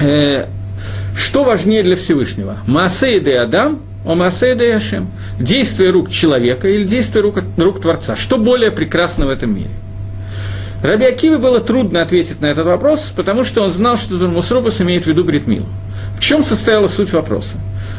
[0.00, 0.46] э,
[1.16, 6.82] что важнее для Всевышнего, Маасей де Адам, о Маасей де Яшем, действие рук человека или
[6.82, 9.70] действие рук, рук Творца, что более прекрасно в этом мире–
[10.82, 15.04] Раби Акиве было трудно ответить на этот вопрос, потому что он знал, что Турмусрубас имеет
[15.04, 15.66] в виду Бритмилу.
[16.16, 17.56] В чем состояла суть вопроса?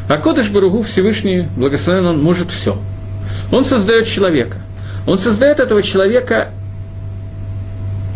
[0.08, 2.78] А Кодыш Баругу Всевышний, благословен он, может все.
[3.52, 4.58] Он создает человека.
[5.06, 6.50] Он создает этого человека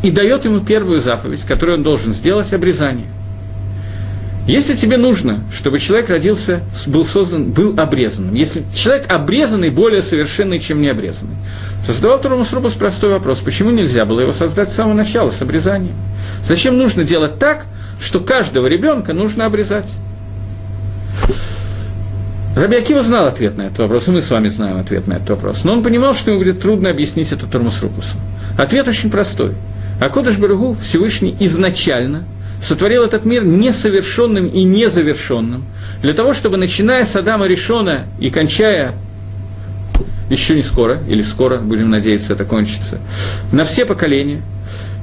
[0.02, 3.06] и дает ему первую заповедь, которую он должен сделать– обрезание.
[4.46, 10.58] Если тебе нужно, чтобы человек родился, был создан, был обрезанным, если человек обрезанный более совершенный,
[10.58, 11.36] чем необрезанный,
[11.86, 15.40] то задавал Турмус Рубус простой вопрос, почему нельзя было его создать с самого начала, с
[15.40, 15.94] обрезанием?
[16.44, 17.64] Зачем нужно делать так,
[17.98, 19.88] что каждого ребенка нужно обрезать?
[22.54, 25.30] Раби Акива знал ответ на этот вопрос, и мы с вами знаем ответ на этот
[25.30, 25.64] вопрос.
[25.64, 28.16] Но он понимал, что ему будет трудно объяснить это Турмус Рупусу.
[28.58, 29.54] Ответ очень простой.
[30.00, 32.24] А Кодыш Баругу Всевышний изначально
[32.64, 35.64] сотворил этот мир несовершенным и незавершенным,
[36.02, 38.92] для того, чтобы, начиная с Адама Решона и кончая
[40.30, 42.98] еще не скоро, или скоро, будем надеяться, это кончится,
[43.52, 44.42] на все поколения,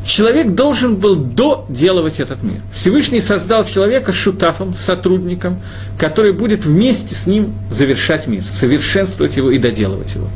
[0.05, 2.61] человек должен был доделывать этот мир.
[2.73, 5.61] Всевышний создал человека шутафом, сотрудником,
[5.97, 10.27] который будет вместе с ним завершать мир, совершенствовать его и доделывать его.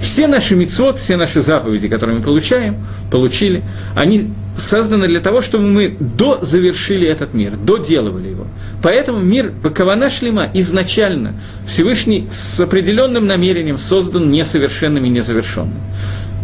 [0.00, 3.62] Все наши мецвод, все наши заповеди, которые мы получаем, получили,
[3.94, 8.46] они созданы для того, чтобы мы дозавершили этот мир, доделывали его.
[8.82, 11.34] Поэтому мир Бакавана Шлема изначально
[11.66, 15.78] Всевышний с определенным намерением создан несовершенным и незавершенным.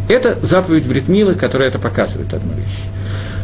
[0.09, 2.79] Это заповедь Бритмилы, которая это показывает одну вещь.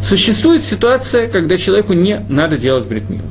[0.02, 3.24] Существует ситуация, когда человеку не надо делать Бритмилу.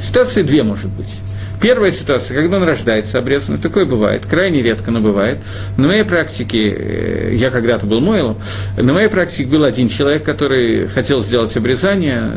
[0.00, 1.20] Ситуации две может быть.
[1.60, 5.38] Первая ситуация, когда он рождается обрезанным, такое бывает, крайне редко, но бывает.
[5.76, 8.38] На моей практике, э, я когда-то был Мойлом,
[8.76, 12.32] на моей практике был один человек, который хотел сделать обрезание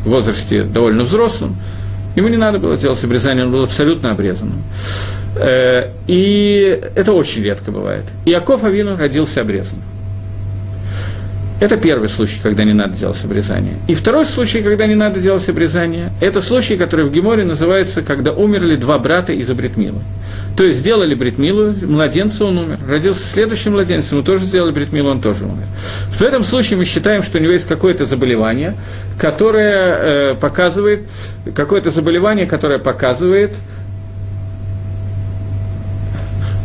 [0.00, 1.56] в возрасте довольно взрослым,
[2.18, 4.64] Ему не надо было делать обрезание, он был абсолютно обрезанным.
[5.38, 8.04] Э, и это очень редко бывает.
[8.24, 9.84] Иаков Авину родился обрезанным.
[11.60, 13.74] Это первый случай, когда не надо делать обрезание.
[13.88, 18.32] И второй случай, когда не надо делать обрезание, это случай, который в Геморе называется, когда
[18.32, 19.98] умерли два брата из Абритмилы.
[20.56, 22.78] То есть сделали Бритмилу, младенца он умер.
[22.88, 25.64] Родился следующий младенец, ему тоже сделали Бритмилу, он тоже умер.
[26.12, 28.74] В этом случае мы считаем, что у него есть какое-то заболевание,
[29.18, 31.08] которое э, показывает,
[31.56, 33.52] какое-то заболевание, которое показывает,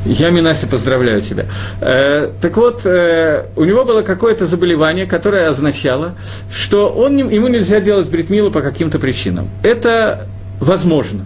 [0.05, 1.45] я, Минаси, поздравляю тебя.
[1.79, 6.15] Э, так вот, э, у него было какое-то заболевание, которое означало,
[6.51, 9.49] что он, ему нельзя делать бритмилу по каким-то причинам.
[9.63, 10.27] Это
[10.59, 11.25] возможно.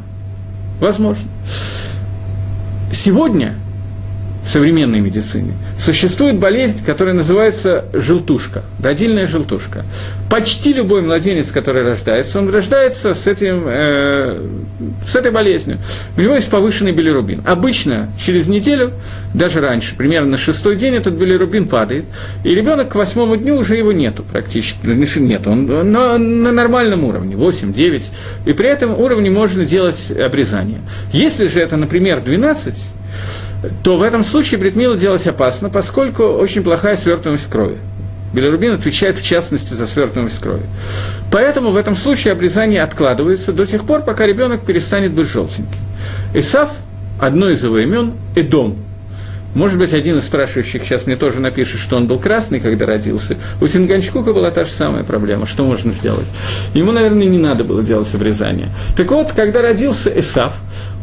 [0.80, 1.28] Возможно.
[2.92, 3.56] Сегодня
[4.48, 9.84] в современной медицине существует болезнь, которая называется желтушка, родильная желтушка.
[10.32, 14.42] Почти любой младенец, который рождается, он рождается с, этим, э,
[15.06, 15.80] с этой болезнью.
[16.16, 17.42] У него есть повышенный билирубин.
[17.46, 18.94] Обычно через неделю,
[19.34, 22.06] даже раньше, примерно на шестой день этот билирубин падает,
[22.46, 24.78] и ребенок к восьмому дню уже его нету практически,
[25.20, 28.04] нет, он на, на нормальном уровне, 8-9,
[28.46, 30.80] и при этом уровне можно делать обрезание.
[31.12, 32.76] Если же это, например, 12,
[33.84, 37.78] то в этом случае бритмилу делать опасно, поскольку очень плохая свертываемость крови.
[38.34, 40.64] Билирубин отвечает в частности за свертываемость крови.
[41.32, 45.78] Поэтому в этом случае обрезание откладывается до тех пор, пока ребенок перестанет быть желтеньким.
[46.34, 46.72] Исав,
[47.20, 48.78] одно из его имен, Эдом.
[49.56, 53.38] Может быть, один из спрашивающих сейчас мне тоже напишет, что он был красный, когда родился.
[53.60, 55.48] У Синганчкука была та же самая проблема.
[55.48, 56.28] Что можно сделать?
[56.76, 58.68] Ему, наверное, не надо было делать обрезание.
[58.96, 60.54] Так вот, когда родился Исав,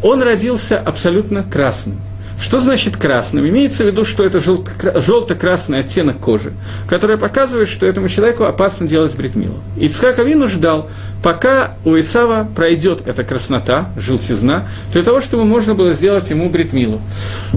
[0.03, 1.99] он родился абсолютно красным.
[2.39, 3.49] Что значит красным?
[3.49, 6.53] Имеется в виду, что это желто-красный оттенок кожи,
[6.89, 9.57] который показывает, что этому человеку опасно делать бритмилу.
[9.76, 10.89] Ицхак Авину ждал,
[11.22, 17.01] пока у Исава пройдет эта краснота, желтизна, для того, чтобы можно было сделать ему бритмилу.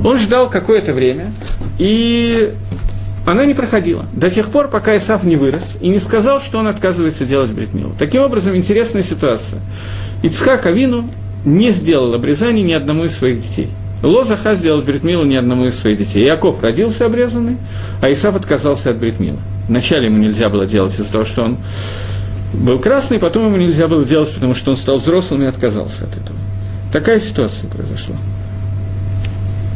[0.04, 1.34] Он ждал какое-то время,
[1.80, 2.54] и
[3.26, 4.06] она не проходила.
[4.14, 7.94] До тех пор, пока Исав не вырос и не сказал, что он отказывается делать бритмилу.
[7.98, 9.60] Таким образом, интересная ситуация.
[10.22, 11.10] Ицхак Авину
[11.46, 13.70] не сделал обрезание ни одному из своих детей–
[14.04, 16.24] Лозаха сделал бритмилу ни одному из своих детей.
[16.24, 17.58] Яков родился обрезанный,
[18.02, 19.40] а Исав отказался от бритмила.
[19.68, 21.58] Вначале ему нельзя было делать из-за того, что он
[22.54, 26.12] был красный, потом ему нельзя было делать, потому что он стал взрослым и отказался от
[26.12, 26.38] этого.
[26.94, 28.16] Такая ситуация произошла.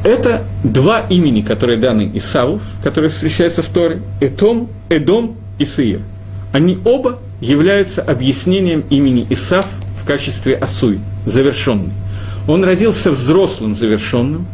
[0.04, 6.02] Это два имени, которые даны Исаву, которые встречаются в Торе, Этом, Эдом и Сеир.
[6.54, 9.68] Они оба являются объяснением имени Исав
[10.02, 11.92] в качестве Асуй, завершенный.
[12.52, 14.46] Он родился взрослым, завершенным,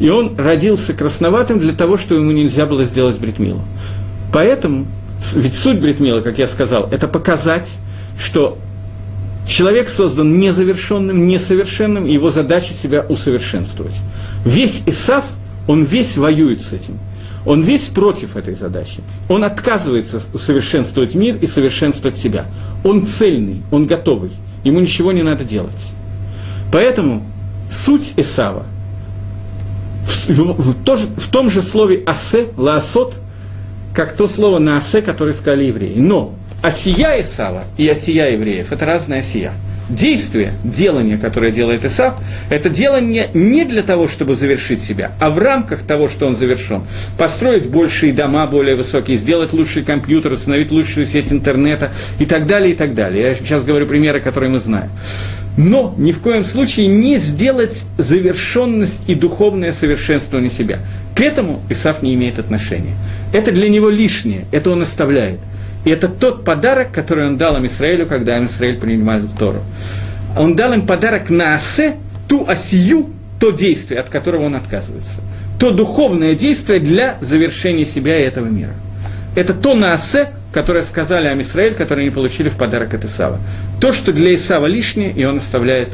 [0.00, 3.60] и он родился красноватым для того, что ему нельзя было сделать бритмилу.
[4.32, 4.86] Поэтому,
[5.34, 7.68] ведь суть бритмила, как я сказал, это показать,
[8.18, 8.56] что
[9.46, 13.94] человек создан незавершенным, несовершенным, и его задача себя усовершенствовать.
[14.46, 15.26] Весь Исав,
[15.68, 16.98] он весь воюет с этим.
[17.44, 19.02] Он весь против этой задачи.
[19.28, 22.46] Он отказывается усовершенствовать мир и совершенствовать себя.
[22.84, 24.30] Он цельный, он готовый.
[24.64, 25.74] Ему ничего не надо делать.
[26.72, 27.22] Поэтому
[27.74, 28.64] суть Исава
[30.06, 33.14] в, в, в, в том же слове «асе», «лаасот»,
[33.94, 35.94] как то слово на «асе», которое сказали евреи.
[35.96, 39.52] Но осия Исава и осия евреев– это разная осия.
[39.88, 42.14] Действие, делание, которое делает Исав,
[42.48, 46.82] это делание не для того, чтобы завершить себя, а в рамках того, что он завершен.
[47.18, 52.72] Построить большие дома, более высокие, сделать лучший компьютер, установить лучшую сеть интернета и так далее,
[52.72, 53.28] и так далее.
[53.28, 54.90] Я сейчас говорю примеры, которые мы знаем
[55.56, 60.80] но ни в коем случае не сделать завершенность и духовное совершенствование себя.
[61.14, 62.94] К этому Исаф не имеет отношения.
[63.32, 65.38] Это для него лишнее, это он оставляет.
[65.84, 69.62] И это тот подарок, который он дал им Израилю, когда им Израиль принимал Тору.
[70.36, 71.96] Он дал им подарок на осе,
[72.28, 75.20] ту осию, то действие, от которого он отказывается.
[75.58, 78.72] То духовное действие для завершения себя и этого мира.
[79.36, 83.38] Это то на осе, которые сказали о Исраиль, которые они получили в подарок от Исава.
[83.80, 85.90] То, что для Исава лишнее, и он оставляет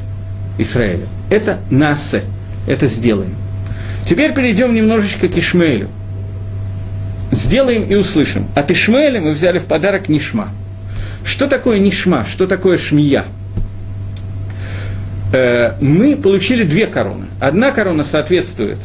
[0.58, 1.06] Израилю.
[1.30, 2.22] Это насе,
[2.68, 3.34] это сделаем.
[4.06, 5.88] Теперь перейдем немножечко к Ишмаэлю.
[7.32, 8.48] Сделаем и услышим.
[8.54, 10.48] От Ишмаэля мы взяли в подарок Нишма.
[11.24, 12.24] Что такое Нишма?
[12.24, 13.24] Что такое Шмия?
[15.32, 17.26] Э, мы получили две короны.
[17.40, 18.78] Одна корона соответствует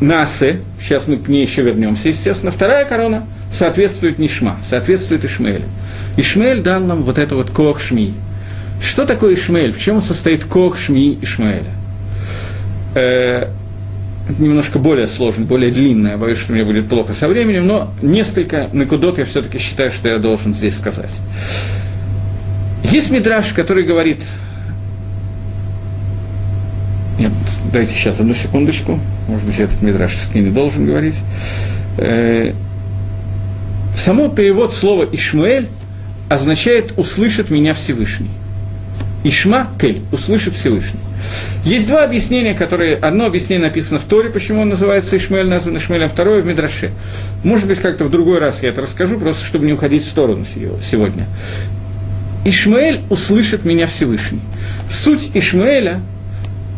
[0.00, 2.52] Насе, сейчас мы к ней еще вернемся, естественно.
[2.52, 5.64] Вторая корона соответствует Нишма, соответствует Ишмаэлю.
[6.16, 8.14] Ишмаэль дал нам вот это вот Кох Шми.
[8.82, 9.72] Что такое Ишмаэль?
[9.72, 11.72] В чем состоит кох Шми Ишмаэля?
[14.28, 19.18] Немножко более сложно, более длинное, боюсь, что мне будет плохо со временем, но несколько накудот
[19.18, 21.12] я все-таки считаю, что я должен здесь сказать.
[22.84, 24.22] Есть мидраж, который говорит...
[27.18, 27.32] Нет,
[27.70, 28.98] дайте сейчас одну секундочку.
[29.28, 31.16] Может быть, этот мидраж все-таки не должен говорить.
[31.98, 32.54] Э,
[33.94, 35.68] само перевод слова «Ишмаэль»
[36.30, 38.30] означает «услышит меня Всевышний».
[39.22, 41.00] Ишма Кель, услышит Всевышний.
[41.64, 42.96] Есть два объяснения, которые...
[42.96, 46.90] Одно объяснение написано в Торе, почему он называется Ишмаэль, назван Ишмаэлем, второе в Мидраше.
[47.42, 50.44] Может быть, как-то в другой раз я это расскажу, просто чтобы не уходить в сторону
[50.44, 51.26] сегодня.
[52.44, 54.40] Ишмаэль услышит меня Всевышний.
[54.90, 56.00] Суть Ишмаэля,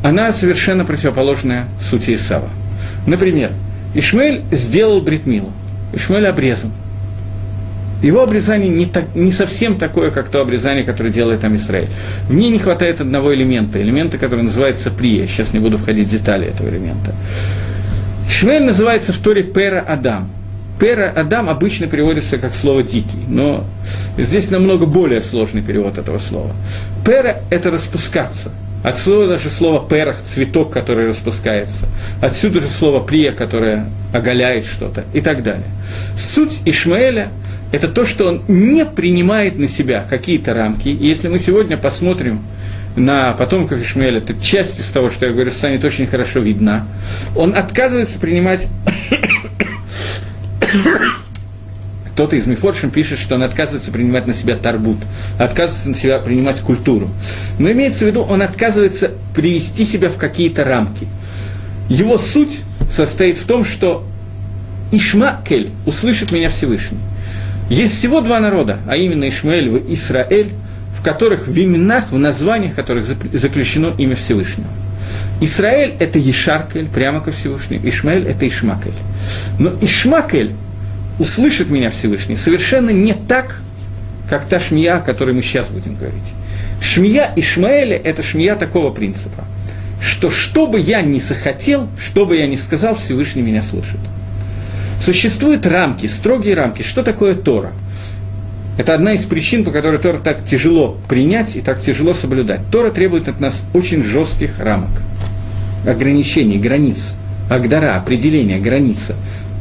[0.03, 2.49] она совершенно противоположная сути Исава.
[3.07, 3.51] Например,
[3.95, 5.53] Ишмаэль сделал бритмилу,
[5.93, 6.73] Ишмаэль обрезан–
[8.03, 11.43] его обрезание не, так, не совсем такое, как то обрезание, которое делает.
[11.43, 15.27] В ней не хватает одного элемента, элемента, который называется прия.
[15.27, 17.15] Сейчас не буду входить в детали этого элемента.
[18.31, 20.31] Шмель называется в Торе Пера Адам.
[20.79, 23.65] Пера Адам обычно переводится как слово «дикий», но
[24.19, 26.53] здесь намного более сложный перевод этого слова.
[27.05, 28.51] Пера– это распускаться.
[28.83, 31.87] Отсюда даже слово «перах»– цветок, который распускается.
[32.21, 35.67] Отсюда же слово «прия», которое оголяет что-то и так далее.
[36.19, 37.29] Суть Ишмаэля–
[37.73, 40.89] это то, что он не принимает на себя какие-то рамки.
[40.89, 42.43] И если мы сегодня посмотрим
[42.95, 46.87] на потомков Ишмаэля, то часть из того, что я говорю, станет очень хорошо видна.
[47.35, 48.67] Он отказывается принимать...
[52.13, 54.97] Кто-то из Мифоршим пишет, что он отказывается принимать на себя тарбут,
[55.39, 57.11] отказывается на себя принимать культуру.
[57.59, 61.07] Но имеется в виду, он отказывается привести себя в какие-то рамки.
[61.91, 62.61] Его суть
[62.91, 64.03] состоит в том, что
[64.93, 66.97] Ишмакель услышит меня Всевышний.
[67.69, 70.51] Есть всего два народа, а именно Ишмаэль и Исраэль,
[70.97, 74.69] в которых в именах, в названиях которых заключено имя Всевышнего.
[75.41, 78.95] Исраэль– это Ешаркель, прямо ко Всевышнему, Ишмаэль– это Ишмакель.
[79.59, 80.53] Но Ишмакель
[81.19, 83.61] услышит меня Всевышний совершенно не так,
[84.29, 86.33] как та шмия, о которой мы сейчас будем говорить.
[86.81, 89.45] Шмия Ишмаэля– это шмия такого принципа,
[90.01, 93.99] что что бы я ни захотел, что бы я ни сказал, Всевышний меня слышит.
[95.07, 96.83] Существуют рамки, строгие рамки.
[96.83, 97.71] Что такое Тора?
[98.77, 102.63] Это одна из причин, по которой Тора так тяжело принять и так тяжело соблюдать.
[102.73, 104.91] Тора требует от нас очень жестких рамок,
[105.87, 107.15] ограничений, границ,
[107.49, 109.15] агдара, определения, граница.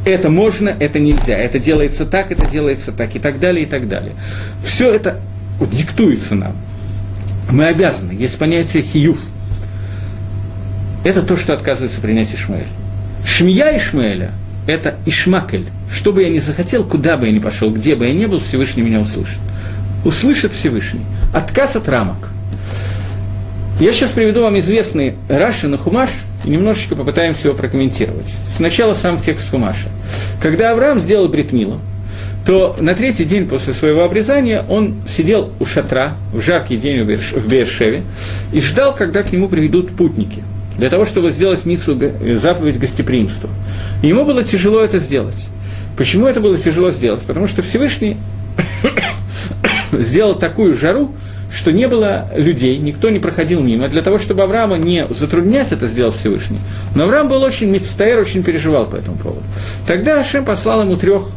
[0.04, 3.86] Это можно, это нельзя, это делается так, это делается так, и так далее, и так
[3.86, 4.14] далее.
[4.64, 5.20] Все это
[5.60, 6.56] диктуется нам.
[7.52, 8.10] Мы обязаны.
[8.10, 9.20] Есть понятие хиюф.
[11.04, 12.66] Это то, что отказывается принять Ишмаэль.
[13.24, 14.32] Шмия Ишмаэля–
[14.66, 15.66] это Ишмакель.
[15.90, 18.40] Что бы я ни захотел, куда бы я ни пошел, где бы я ни был,
[18.40, 19.38] Всевышний меня услышит.
[20.04, 21.02] Услышит Всевышний.
[21.32, 22.28] Отказ от рамок.
[23.80, 26.10] Я сейчас приведу вам известный Раши на Хумаш
[26.44, 28.26] и немножечко попытаемся его прокомментировать.
[28.56, 29.88] Сначала сам текст Хумаша.
[30.40, 31.80] Когда Авраам сделал Бритмилу,
[32.46, 37.48] то на третий день после своего обрезания он сидел у шатра в жаркий день в
[37.48, 38.02] Бершеве
[38.52, 40.42] и ждал, когда к нему приведут путники–
[40.78, 43.48] для того, чтобы сделать митсу, э, заповедь гостеприимства.
[44.02, 45.48] Ему было тяжело это сделать.
[45.96, 47.22] Почему это было тяжело сделать?
[47.22, 48.16] Потому что Всевышний
[49.92, 51.12] сделал такую жару,
[51.52, 53.88] что не было людей, никто не проходил мимо.
[53.88, 56.58] Для того, чтобы Авраама не затруднять это, сделал Всевышний.
[56.94, 59.42] Но Авраам был очень мецтаэр, очень переживал по этому поводу.
[59.86, 61.30] Тогда Ашем послал ему трех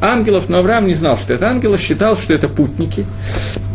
[0.00, 3.06] ангелов, но Авраам не знал, что это ангелы, считал, что это путники,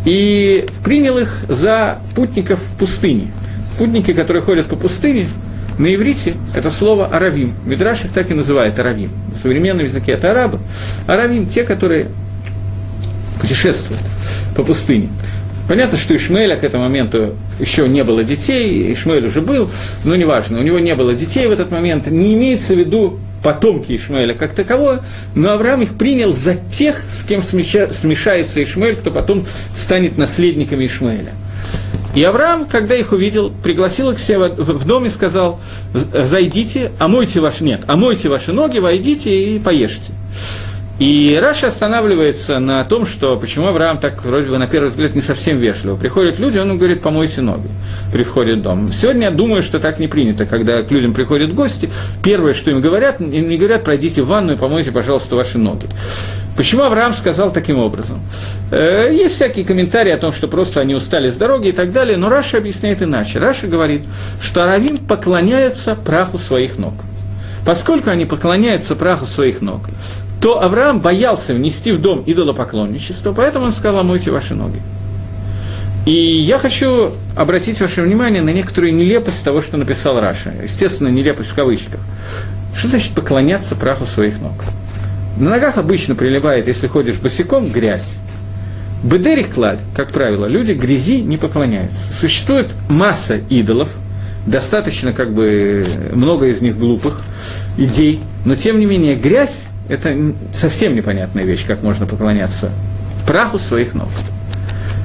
[0.04, 3.32] и принял их за путников в пустыне
[3.80, 5.26] путники, которые ходят по пустыне,
[5.78, 7.50] на иврите это слово «аравим».
[7.64, 9.08] Мидраш их так и называет «аравим».
[9.32, 10.58] На современном языке это арабы.
[11.06, 12.08] Аравим– те, которые
[13.40, 14.04] путешествуют
[14.54, 15.08] по пустыне.
[15.66, 19.70] Понятно, что Ишмаэля к этому моменту еще не было детей, Ишмаэль уже был,
[20.04, 23.96] но неважно, у него не было детей в этот момент, не имеется в виду потомки
[23.96, 25.00] Ишмаэля как таковое,
[25.34, 31.32] но Авраам их принял за тех, с кем смешается Ишмаэль, кто потом станет наследниками Ишмаэля.
[32.14, 35.60] И Авраам, когда их увидел, пригласил их себе в дом и сказал,
[35.94, 40.12] зайдите, омойте ваши, нет, омойте ваши ноги, войдите и поешьте.
[41.00, 45.22] И Раши останавливается на том, что почему Авраам так, вроде бы, на первый взгляд, не
[45.22, 45.96] совсем вежливо.
[45.96, 47.68] Приходят люди, он им говорит, помойте ноги
[48.12, 48.92] при входе в дом.
[48.92, 51.88] Сегодня я думаю, что так не принято, когда к людям приходят гости,
[52.22, 55.86] первое, что им говорят, им не говорят, пройдите в ванную, помойте, пожалуйста, ваши ноги.
[56.60, 58.20] Почему Авраам сказал таким образом?
[58.70, 62.18] Э, есть всякие комментарии о том, что просто они устали с дороги и так далее,
[62.18, 63.38] но Раши объясняет иначе.
[63.38, 64.02] Раши говорит,
[64.42, 66.92] что ערבים поклоняются праху своих ног.
[67.64, 69.88] Поскольку они поклоняются праху своих ног,
[70.42, 74.82] то Авраам боялся внести в дом идолопоклонничество, поэтому он сказал, мойте ваши ноги.
[76.04, 80.52] И я хочу обратить ваше внимание на некоторую нелепость того, что написал Раша.
[80.62, 82.00] Естественно, нелепость в кавычках.
[82.76, 84.52] Что значит поклоняться праху своих ног?
[85.40, 88.16] На ногах обычно приливает, если ходишь босиком, грязь.
[89.02, 92.12] Бедерих клад, как правило, люди грязи не поклоняются.
[92.12, 93.88] Существует масса идолов,
[94.46, 97.22] достаточно как бы много из них глупых
[97.78, 100.14] идей, но тем не менее грязь– это
[100.52, 102.70] совсем непонятная вещь, как можно поклоняться
[103.26, 104.10] праху своих ног.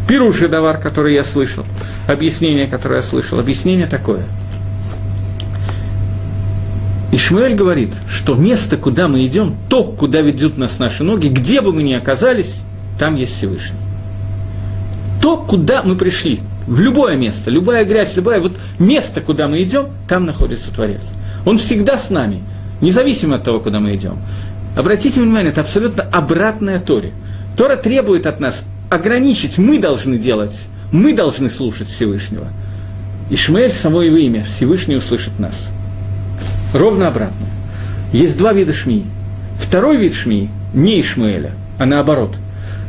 [0.06, 1.64] Пируши давар, который я слышал,
[2.08, 4.24] объяснение, которое я слышал, объяснение такое.
[7.16, 11.72] Ишмаэль говорит, что место, куда мы идем, то, куда ведут нас наши ноги, где бы
[11.72, 12.60] мы ни оказались,
[13.00, 13.80] там есть Всевышний.
[15.22, 19.86] То, куда мы пришли, в любое место, любая грязь, любое вот место, куда мы идем,
[20.10, 21.00] там находится Творец.
[21.46, 22.44] Он всегда с нами,
[22.82, 24.18] независимо от того, куда мы идем.
[24.76, 27.14] Обратите внимание, это абсолютно обратная Торе.
[27.56, 32.50] Тора требует от нас ограничить, мы должны делать, мы должны слушать Всевышнего.
[33.30, 35.70] Ишмаэль само его имя, Всевышний услышит нас.
[36.76, 37.48] Ровно обратно.
[38.12, 39.06] Есть два вида шмии.
[39.58, 42.36] Второй вид шмии не Ишмаэля, а наоборот.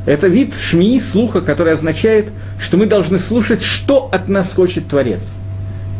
[0.07, 2.31] Это вид шмии, слуха, который означает,
[2.61, 5.31] что мы должны слушать, что от нас хочет Творец.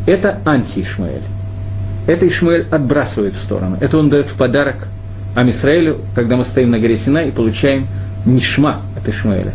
[0.05, 1.21] Это анти-Ишмаэль.
[2.07, 3.77] Это Ишмаэль отбрасывает в сторону.
[3.79, 4.87] Это он дает в подарок
[5.35, 7.87] Амисраэлю, когда мы стоим на горе Сина и получаем
[8.25, 9.53] нишма от Ишмаэля.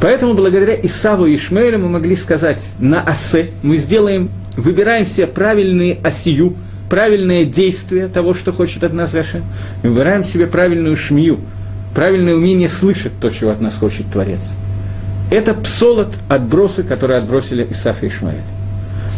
[0.00, 5.98] Поэтому благодаря Исаву и Ишмаэлю мы могли сказать на асе, мы сделаем, выбираем себе правильные
[6.02, 6.56] осию,
[6.88, 9.44] правильное действие того, что хочет от нас Гашем,
[9.82, 11.38] выбираем себе правильную шмию,
[11.94, 14.40] правильное умение слышать то, чего от нас хочет Творец.
[15.30, 18.42] Это псолот, отбросы, которые отбросили Исаф и Ишмаэль.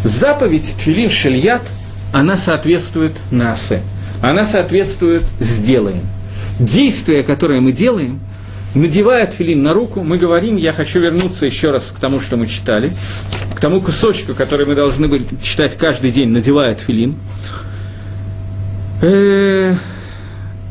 [0.03, 1.63] Заповедь Тфилин Шельят,
[2.13, 3.81] она соответствует Насе.
[4.23, 6.03] Она соответствует «сделаем».
[6.59, 8.21] Действие, которое мы делаем,
[8.75, 12.47] надевая тфилин на руку, мы говорим, я хочу вернуться еще раз к тому, что мы
[12.47, 12.91] читали,
[13.55, 17.17] к тому кусочку, который мы должны были читать каждый день, надевая тфилин.
[19.03, 19.75] Э,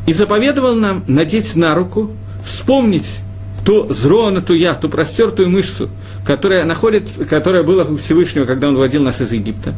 [0.06, 2.10] и заповедовал нам надеть на руку,
[2.44, 3.20] вспомнить
[3.64, 5.90] ту зроана, ту я, ту простертую мышцу,
[6.24, 9.74] которая, находится, которая была у Всевышнего, когда он вводил нас из Египта.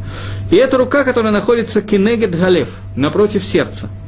[0.51, 3.89] И эта рука, которая находится кинегет галев, напротив сердца–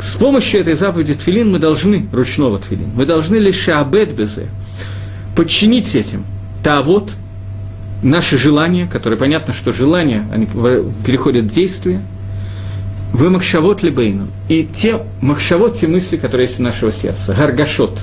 [0.00, 4.48] с помощью этой заповеди тфилин мы должны, ручного тфилин, мы должны лишь абет безе,
[5.36, 6.24] подчинить этим
[6.62, 7.10] тавод,
[8.02, 10.46] наши желания, которые, понятно, что желания, они
[11.06, 12.02] переходят в действие,
[13.12, 18.00] вы махшавот либейну, и те махшавот, те мысли, которые есть в нашего сердца, гаргашот,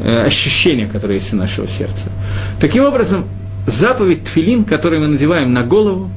[0.00, 2.08] э, ощущения, которые есть у нашего сердца.
[2.60, 3.24] Таким образом,
[3.66, 6.10] заповедь тфилин, которую мы надеваем на голову,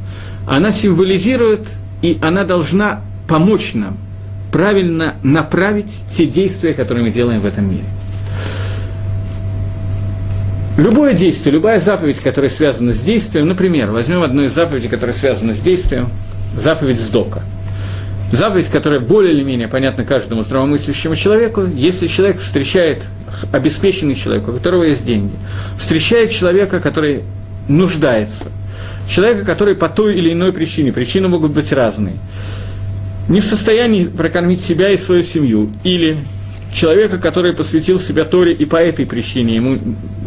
[0.45, 1.67] она символизирует,
[2.01, 3.97] и она должна помочь нам–
[4.51, 7.85] правильно направить те действия, которые мы делаем в этом мире.
[10.77, 15.53] Любое действие, любая заповедь, которая связана с действием, например, возьмем одну из заповедей, которая связана
[15.53, 16.09] с действием,
[16.55, 17.43] заповедь сдока.
[18.31, 23.03] Заповедь, которая более или менее понятна каждому здравомыслящему человеку, если человек встречает
[23.51, 25.33] обеспеченный человек, у которого есть деньги,
[25.77, 27.23] встречает человека, который
[27.67, 28.45] нуждается,
[29.09, 32.15] человека, который по той или иной причине, причины могут быть разные,
[33.29, 36.17] не в состоянии прокормить себя и свою семью, или
[36.73, 39.77] человека, который посвятил себя Торе и по этой причине ему,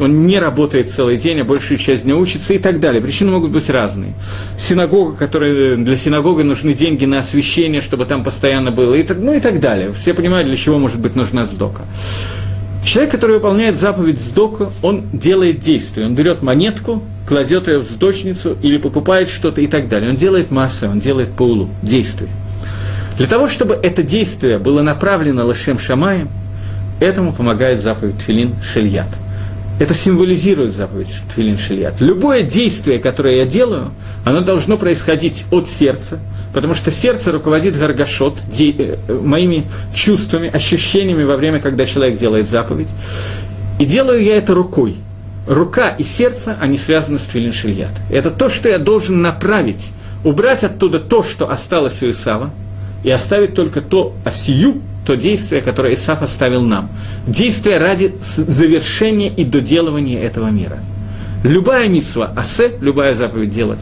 [0.01, 3.01] он не работает целый день, а большую часть дня учится и так далее.
[3.03, 4.15] Причины могут быть разные.
[4.59, 9.35] Синагога, которая, для синагоги нужны деньги на освещение, чтобы там постоянно было, и так, ну
[9.35, 9.93] и так далее.
[9.93, 11.83] Все понимают, для чего может быть нужна сдока.
[12.85, 16.07] Человек, который выполняет заповедь сдока, он делает действие.
[16.07, 20.11] Он берет монетку, кладет ее в сдочницу или покупает что-то и так далее.
[20.11, 22.29] Он делает массу, он делает паулу, действие.
[23.17, 26.29] Для того, чтобы это действие было направлено Лашем Шамаем,
[27.01, 29.09] этому помогает заповедь Тфилин Шельят.
[29.79, 32.01] Это символизирует заповедь Тфилин Шельят.
[32.01, 33.91] Любое действие, которое я делаю,
[34.25, 36.21] оно должно происходить от сердца,
[36.53, 38.73] потому что сердце руководит Гаргашот, де,
[39.09, 42.91] э, моими чувствами, ощущениями во время, когда человек делает заповедь.
[43.79, 44.97] И делаю я это рукой.
[45.47, 47.93] Рука и сердце, они связаны с Тфилин Шельят.
[48.11, 49.91] Это то, что я должен направить,
[50.23, 52.53] убрать оттуда то, что осталось у Исава,
[53.03, 56.89] и оставить только то осию, то действие, которое Исаф оставил нам.
[57.27, 60.79] Действие ради завершения и доделывания этого мира.
[61.43, 63.81] Любая митсва, асе, любая заповедь делать,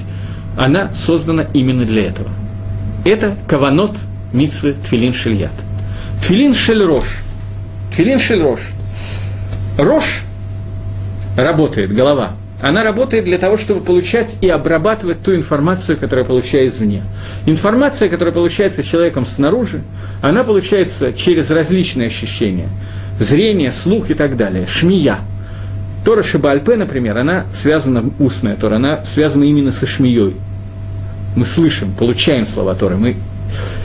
[0.57, 2.31] она создана именно для этого.
[3.05, 3.93] Это каванот
[4.33, 5.53] митсвы Твилин Шильят.
[6.27, 7.05] Твилин Шель Рош.
[7.95, 8.61] Твилин Шель Рош.
[9.77, 10.23] Рош
[11.37, 12.33] работает, голова–
[12.63, 17.03] она работает для того, чтобы получать и обрабатывать ту информацию, которую получаю извне.
[17.47, 19.83] Информация, которая получается человеком снаружи,
[20.21, 22.69] она получается через различные ощущения.
[23.19, 24.67] Зрение, слух и так далее.
[24.67, 25.19] Шмия.
[26.05, 30.37] Тора Шабальпе, например, она связана, устная Тора, она связана именно со шмией.
[31.37, 33.17] Мы слышим, получаем слова Торы, мы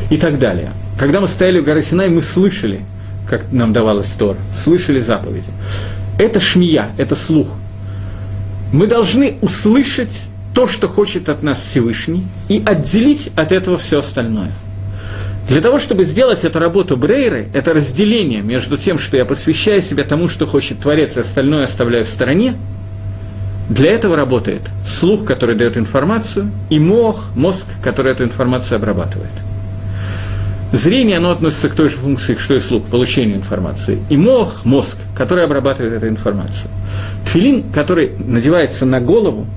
[0.09, 0.69] и так далее.
[0.97, 2.81] Когда мы стояли у горы Синай, мы слышали,
[3.29, 5.49] как нам давалась Тора, слышали заповеди.
[6.17, 7.49] Это шмия, это слух.
[8.75, 10.23] Мы должны услышать
[10.53, 14.51] то, что хочет от нас Всевышний, и отделить от этого все остальное.
[15.47, 20.03] Для того, чтобы сделать эту работу Брейры, это разделение между тем, что я посвящаю себя
[20.03, 22.55] тому, что хочет Творец, и остальное оставляю в стороне,
[23.69, 29.31] для этого работает слух, который дает информацию, и мозг, мозг, который эту информацию обрабатывает.
[30.75, 33.97] Зрение, оно относится к той же функции, что и слух, получению информации.
[34.09, 36.69] И мозг, мозг, который обрабатывает эту информацию.
[37.25, 39.47] Тфилин, который надевается на голову,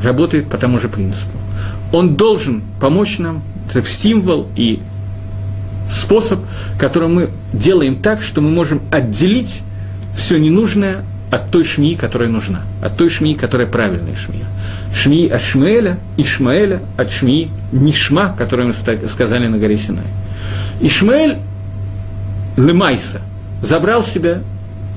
[0.00, 1.36] работает по тому же принципу.
[1.90, 4.78] Он должен помочь нам, это символ и
[5.90, 6.38] способ,
[6.78, 9.62] которым мы делаем так, что мы можем отделить
[10.14, 14.44] все ненужное от той шмии, которая нужна, от той шмии, которая правильная шмия.
[14.94, 20.04] Шмии от Шмаэля, Ишмаэля от шмии Нишма, которую мы сказали на горе Синай.
[20.82, 21.38] Ишмаэль
[22.58, 23.22] Лемайса
[23.62, 24.42] забрал себе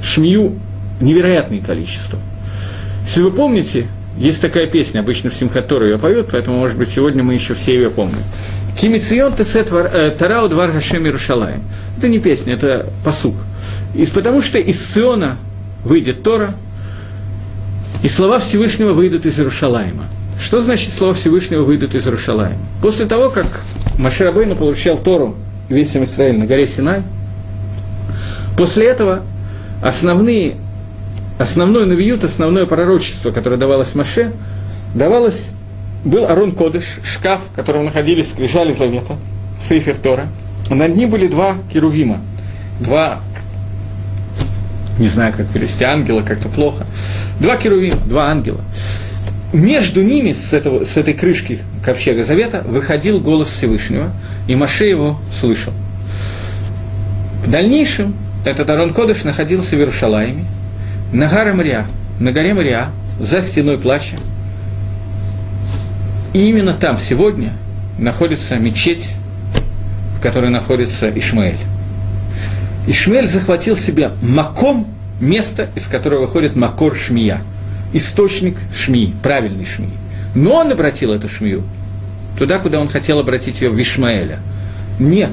[0.03, 0.59] шмию
[0.99, 2.19] невероятное количество.
[3.05, 7.23] Если вы помните, есть такая песня, обычно в Симхатору ее поют, поэтому, может быть, сегодня
[7.23, 8.19] мы еще все ее помним.
[8.77, 11.63] Кимицион тесет э, тарау двар Хашем Иерушалаем.
[11.97, 13.35] Это не песня, это посук.
[13.93, 15.37] И потому что из Сиона
[15.85, 16.53] выйдет Тора,
[18.03, 20.03] и слова Всевышнего выйдут из Иерушалаема.
[20.39, 22.59] Что значит слова Всевышнего выйдут из Иерушалаема?
[22.81, 23.45] После того, как
[23.97, 25.35] Маширабейну получал Тору
[25.69, 27.03] весь Израиль на горе Синай,
[28.57, 29.21] после этого
[29.81, 30.55] основные,
[31.39, 34.33] основной навиют, основное пророчество, которое давалось Маше,
[34.93, 35.51] давалось,
[36.03, 39.17] был Арон Кодыш, шкаф, в котором находились скрижали Завета,
[39.59, 40.25] Сейфер Тора.
[40.69, 42.17] Над ним были два керувима,
[42.79, 43.19] два
[44.99, 46.85] не знаю, как перевести, ангела как-то плохо.
[47.39, 48.61] Два керувима, два ангела.
[49.53, 54.11] Между ними, с, этого, с этой крышки ковчега Завета, выходил голос Всевышнего,
[54.47, 55.73] и Маше его слышал.
[57.45, 60.45] В дальнейшем этот Арон Кодыш находился в Иерушалайме,
[61.13, 61.87] на горе Мария,
[62.19, 62.89] на горе Мария,
[63.19, 64.17] за стеной плача.
[66.33, 67.53] И именно там сегодня
[67.97, 69.15] находится мечеть,
[70.17, 71.59] в которой находится Ишмаэль.
[72.87, 74.87] Ишмель захватил себе маком,
[75.19, 77.41] место, из которого выходит макор шмия,
[77.93, 79.93] источник шмии, правильный шмии.
[80.35, 81.63] Но он обратил эту шмию
[82.37, 84.39] туда, куда он хотел обратить ее в Ишмаэля.
[84.99, 85.31] Нет,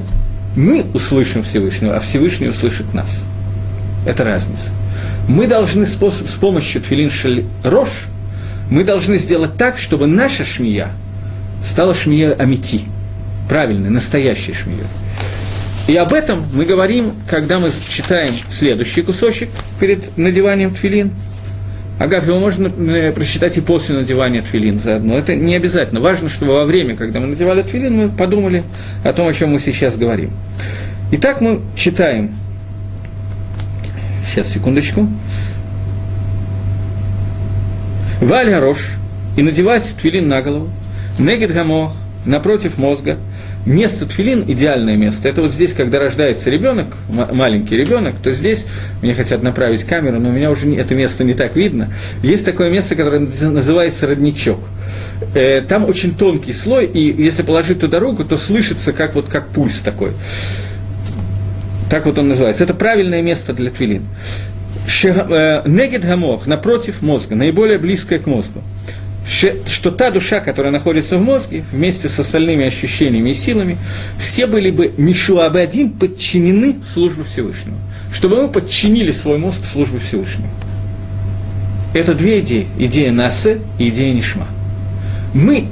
[0.57, 3.21] мы услышим Всевышнего, а Всевышний услышит нас.
[4.07, 4.71] Это разница.
[5.29, 7.11] Мы должны с помощью Твилин
[7.63, 7.89] Рош,
[8.71, 10.89] мы должны сделать так, чтобы наша шмия
[11.65, 12.83] стала шмия Амити,
[13.49, 14.81] правильной, настоящей шмией.
[15.89, 19.49] И об этом мы говорим, когда мы читаем следующий кусочек
[19.81, 21.11] перед надеванием тфилин.
[21.99, 25.19] Агав, его можно э, прочитать и после надевания тфилин заодно.
[25.19, 26.01] Это не обязательно.
[26.01, 28.63] Важно, чтобы во время, когда мы надевали тфилин, мы подумали
[29.05, 30.31] о том, о чем мы сейчас говорим.
[31.11, 32.33] Итак, мы читаем.
[34.27, 35.09] Сейчас, секундочку.
[38.21, 38.79] Валь Гарош
[39.37, 40.71] и надевать твилин на голову.
[41.19, 41.93] Негид Гамох
[42.25, 43.19] напротив мозга–
[43.67, 48.67] место тфилин, идеальное место, это вот здесь, когда рождается ребенок, маленький ребенок, то здесь,
[49.03, 51.93] мне хотят направить камеру, но у меня уже это место не так видно,
[52.23, 54.61] есть такое место, которое называется родничок.
[55.35, 59.49] Э, там очень тонкий слой, и если положить туда руку, то слышится как, вот, как
[59.49, 60.13] пульс такой.
[61.89, 62.65] Так вот он называется.
[62.65, 64.05] Это правильное место для твилин.
[65.05, 68.63] Э, негид гамох, напротив мозга, наиболее близкое к мозгу
[69.27, 73.79] что та душа, которая находится в мозге, вместе с остальными ощущениями и силами,
[74.19, 77.77] все были бы Мишуабадим подчинены службе Всевышнего.
[78.13, 80.51] Чтобы мы подчинили свой мозг службе Всевышнего.
[81.95, 82.67] Это две идеи.
[82.79, 84.47] Идея Насе и идея Нишма.
[85.35, 85.67] Мы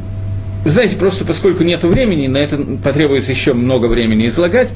[0.65, 4.75] вы знаете, просто поскольку нет времени, на это потребуется еще много времени излагать,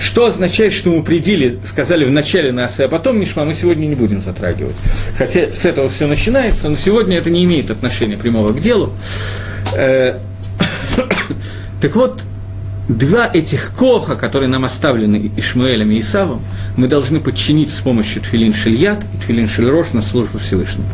[0.00, 3.94] что означает, что мы предели, сказали в начале нас, а потом Мишма, мы сегодня не
[3.94, 4.76] будем затрагивать.
[5.18, 8.94] Хотя с этого все начинается, но сегодня это не имеет отношения прямого к делу.
[9.74, 10.20] Э,
[11.82, 12.22] так вот,
[12.88, 16.40] два этих коха, которые нам оставлены Ишмаэлем и Исавом,
[16.76, 20.88] мы должны подчинить с помощью Тфилин Шильят и Тфилин Шильрош на службу Всевышнему.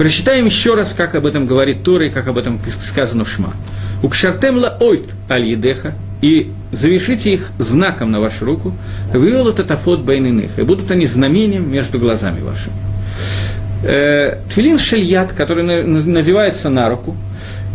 [0.00, 3.52] Прочитаем еще раз, как об этом говорит Тора и как об этом сказано в Шма.
[4.02, 5.92] Укшартем ла ойт аль едеха,
[6.22, 8.74] и завершите их знаком на вашу руку,
[9.12, 12.72] вывел этот афот бейниных, и будут они знамением между глазами вашими.
[13.82, 17.14] Э, тфилин шельят, который надевается на руку,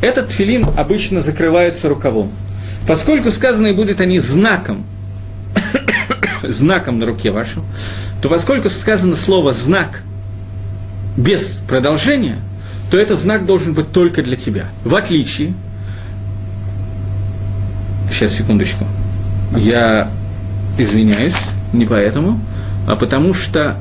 [0.02, 2.32] этот тфилин обычно закрывается рукавом.
[2.88, 4.88] Поскольку сказано и будет они знаком,
[6.42, 7.64] знаком на руке вашем,
[8.24, 10.02] то поскольку сказано слово «знак»,
[11.18, 12.38] без продолжения,
[12.92, 14.66] то этот знак должен быть только для тебя.
[14.84, 15.54] В отличие...
[18.12, 18.86] Сейчас, секундочку.
[19.58, 20.10] Я
[20.78, 21.36] извиняюсь,
[21.74, 22.40] не поэтому,
[22.88, 23.78] а потому что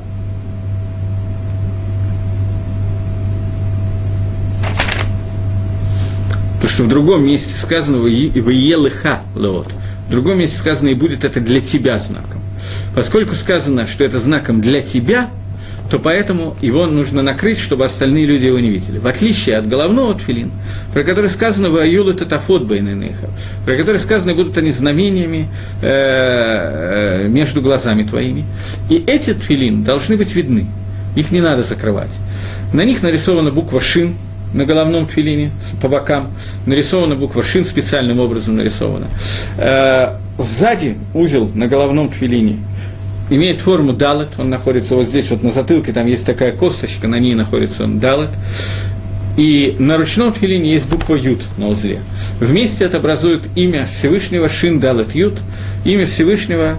[6.55, 9.67] Потому что в другом месте сказано «Ваелыха леот».
[10.07, 12.41] В другом месте сказано «И будет это для тебя знаком».
[12.95, 15.29] Поскольку сказано, что это знаком для тебя,
[15.89, 18.97] то поэтому его нужно накрыть, чтобы остальные люди его не видели.
[18.97, 20.51] В отличие от головного тфилин,
[20.93, 23.29] про который сказано «Ваюл это тафот бейненеха»,
[23.65, 25.47] про который сказано «Будут они знамениями
[25.81, 28.45] э, э, между глазами твоими».
[28.89, 30.67] И эти тфилин должны быть видны,
[31.15, 32.11] их не надо закрывать.
[32.73, 34.15] На них нарисована буква «Шин»,
[34.53, 36.31] на головном тфилине, по бокам,
[36.65, 39.07] нарисована буква «шин», специальным образом нарисована.
[39.57, 42.57] Э, сзади узел на головном тфилине
[43.29, 47.19] имеет форму далет, он находится вот здесь, вот на затылке, там есть такая косточка, на
[47.19, 48.29] ней находится он далет.
[49.37, 51.99] И на ручном тфилине есть буква Ют на узле.
[52.39, 55.39] Вместе это образует имя Всевышнего Шин Далет Ют,
[55.83, 56.77] имя Всевышнего,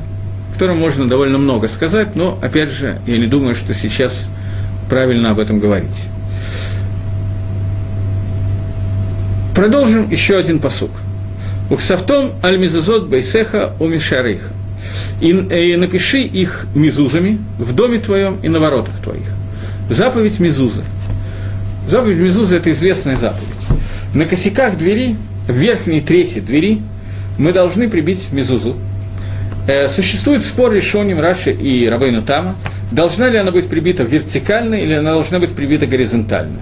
[0.50, 4.30] о котором можно довольно много сказать, но, опять же, я не думаю, что сейчас
[4.88, 6.08] правильно об этом говорить.
[9.54, 10.90] Продолжим еще один посук.
[11.68, 14.48] Ухсавтом аль-мизузот бейсеха у мишарейха.
[15.20, 19.26] И, и напиши их мизузами в доме твоем и на воротах твоих.
[19.88, 20.82] Заповедь мизуза.
[21.86, 23.46] Заповедь мизуза– это известная заповедь.
[24.14, 25.16] На косяках двери,
[25.46, 26.80] в верхней трети двери,
[27.38, 28.76] мы должны прибить мизузу.
[29.68, 32.56] Э, существует спор решением Раши и Рабейну Тама,
[32.90, 36.58] должна ли она быть прибита вертикально или она должна быть прибита горизонтально.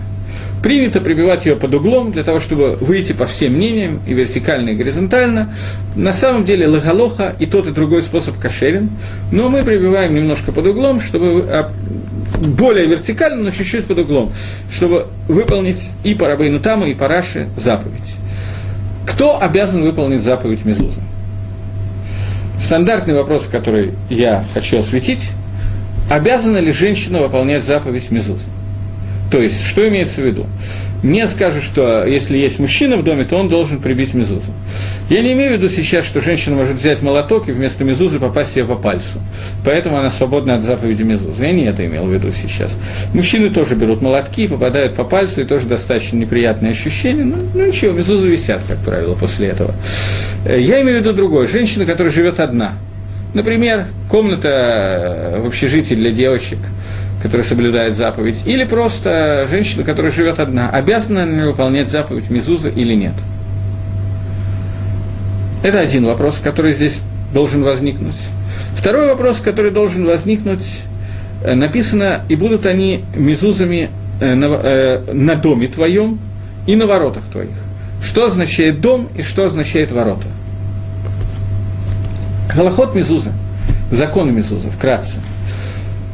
[0.65, 4.75] Принято прибивать ее под углом для того, чтобы выйти по всем мнениям, и вертикально, и
[4.75, 5.55] горизонтально.
[5.95, 8.89] На самом деле лагалоха и тот, и другой способ кошерен,
[9.31, 11.71] но мы прибиваем немножко под углом, чтобы а,
[12.39, 14.33] более вертикально, но чуть-чуть под углом,
[14.73, 18.17] чтобы выполнить и по Рабейну Таму, и по Раше заповедь.
[19.07, 21.03] Кто обязан выполнить заповедь Мезуза?
[22.59, 25.33] Стандартный вопрос, который я хочу осветить,
[26.09, 28.54] обязана ли женщина выполнять заповедь Мезуза?
[29.35, 30.47] То есть, что имеется в виду?
[31.03, 34.53] Мне скажут, что если есть мужчина в доме, то он должен прибить мезузу.
[35.11, 38.53] Я не имею в виду сейчас, что женщина может взять молоток и вместо мезузы попасть
[38.53, 39.19] себе по пальцу.
[39.65, 41.47] Поэтому она свободна от заповеди мезузы.
[41.47, 42.79] Я не это имел в виду сейчас.
[43.13, 47.25] Мужчины тоже берут молотки, попадают по пальцу, и тоже достаточно неприятное ощущение.
[47.25, 49.75] Ну, ну ничего, мезузы висят, как правило, после этого.
[50.47, 51.49] Э, я имею в виду другое.
[51.49, 52.75] Женщина, которая живет одна.
[53.35, 56.59] Например, комната в общежитии для девочек–
[57.25, 62.93] которая соблюдает заповедь, или просто женщина, которая живет одна, обязана ли выполнять заповедь Мизуза или
[62.93, 63.15] нет.
[65.63, 67.01] Это один вопрос, который здесь
[67.33, 68.15] должен возникнуть.
[68.77, 70.83] Второй вопрос, который должен возникнуть,
[71.43, 73.89] э, написано, и будут они мизузами
[74.21, 76.19] э, на, э, на доме твоем
[76.67, 77.57] и на воротах твоих.
[78.05, 80.27] Что означает дом и что означает ворота?
[82.55, 83.33] Галахот мизуза,
[83.91, 85.21] законы мизуза, вкратце.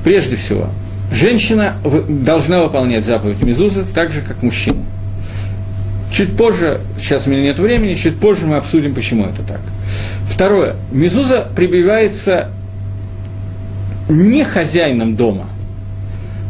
[0.05, 0.71] Прежде всего,
[1.13, 1.75] Женщина
[2.09, 4.79] должна выполнять заповедь Мезуза так же, как мужчина.
[6.13, 9.61] Чуть позже, сейчас у меня нет времени, чуть позже мы обсудим, почему это так.
[10.29, 10.77] Второе.
[10.93, 12.49] Мезуза прибивается
[14.09, 15.47] не хозяином дома.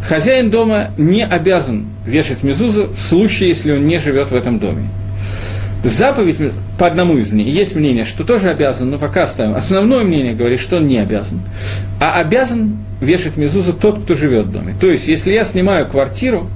[0.02, 4.88] Хозяин дома не обязан вешать мезузу в случае, если он не живет в этом доме.
[5.83, 6.37] Заповедь,
[6.78, 9.55] по одному из мнений, есть мнение, что тоже обязан, но пока оставим.
[9.55, 11.41] Основное мнение говорит, что он не обязан.
[12.01, 14.74] А обязан вешать мезузу тот, кто живет в доме.
[14.78, 16.49] То есть, если я снимаю квартиру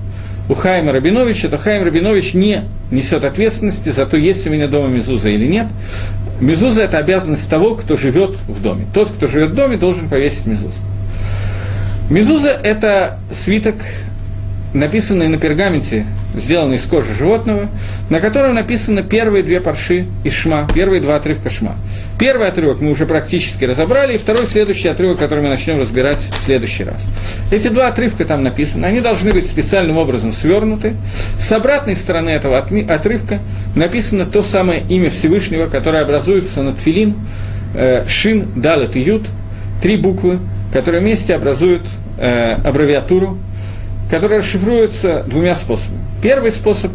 [0.48, 4.88] у Хайма Рабиновича, то Хайм Рабинович не несет ответственности за то, есть у меня дома
[4.88, 5.66] мезуза или нет.
[6.40, 8.84] Мезуза– это обязанность того, кто живет в доме.
[8.92, 10.74] Тот, кто живет в доме, должен повесить мезузу.
[12.10, 13.76] Мезуза– это свиток
[14.74, 16.04] написанный на пергаменте,
[16.34, 17.68] сделанный из кожи животного,
[18.10, 21.76] на котором написаны первые две парши из шма, первые два отрывка шма.
[22.18, 26.42] Первый отрывок мы уже практически разобрали, и второй следующий отрывок, который мы начнем разбирать в
[26.42, 27.06] следующий раз.
[27.50, 30.94] Эти два отрывка там написаны, они должны быть специальным образом свернуты.
[31.38, 33.38] С обратной стороны этого отрывка
[33.76, 37.14] написано то самое имя Всевышнего, которое образуется над филин,
[37.74, 39.26] э, Шин, Далет и Ют,
[39.80, 40.38] три буквы,
[40.72, 41.82] которые вместе образуют
[42.18, 43.38] э, аббревиатуру
[44.10, 46.00] который расшифруется двумя способами.
[46.22, 46.92] Первый способ,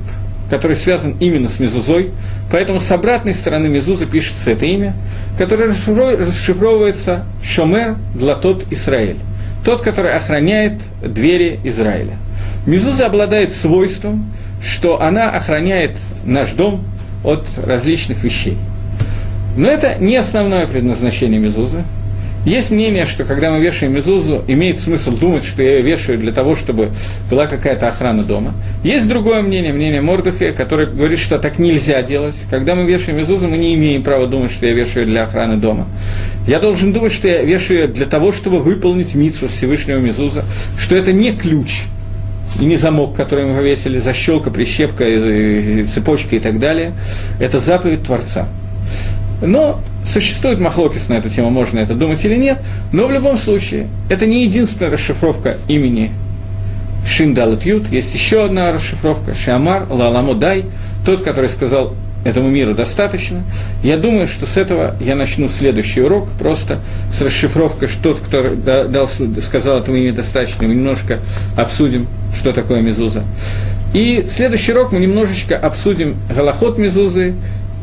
[0.49, 2.11] который связан именно с мезузой,
[2.51, 4.93] поэтому с обратной стороны мезузы пишется это имя,
[5.37, 9.17] которое расшифровывается «Шомер для тот Израиль»,
[9.63, 12.17] тот, который охраняет двери Израиля.
[12.65, 14.31] Мезуза обладает свойством,
[14.63, 15.95] что она охраняет
[16.25, 16.83] наш дом
[17.23, 18.57] от различных вещей.
[19.57, 21.83] Но это не основное предназначение мезузы.
[22.45, 26.31] Есть мнение, что когда мы вешаем мезузу, имеет смысл думать, что я ее вешаю для
[26.31, 26.89] того, чтобы
[27.29, 28.53] была какая-то охрана дома.
[28.83, 32.35] Есть другое мнение, мнение Мордухе, которое говорит, что так нельзя делать.
[32.49, 35.85] Когда мы вешаем мезузу, мы не имеем права думать, что я вешаю для охраны дома.
[36.47, 40.45] Я должен думать, что я вешаю для того, чтобы выполнить митсу Всевышнего мезуза,
[40.79, 41.81] что это не ключ,
[42.59, 45.05] и не замок, который мы повесили, защелка, прищепка,
[45.93, 46.93] цепочка и так далее.
[47.39, 48.47] Это заповедь Творца.
[49.41, 52.59] Но существует махлокис на эту тему, можно это думать или нет,
[52.91, 56.11] но в любом случае, это не единственная расшифровка имени
[57.05, 60.65] Шиндалат Ют, есть еще одна расшифровка, Шиамар Лаламудай,
[61.05, 61.93] тот, который сказал
[62.25, 63.43] этому миру достаточно.
[63.83, 66.79] Я думаю, что с этого я начну следующий урок, просто
[67.13, 69.07] с расшифровкой, что тот, кто дал,
[69.41, 71.19] сказал этому имени достаточно, мы немножко
[71.55, 73.23] обсудим, что такое Мезуза.
[73.93, 77.33] И следующий урок мы немножечко обсудим Галахот Мезузы,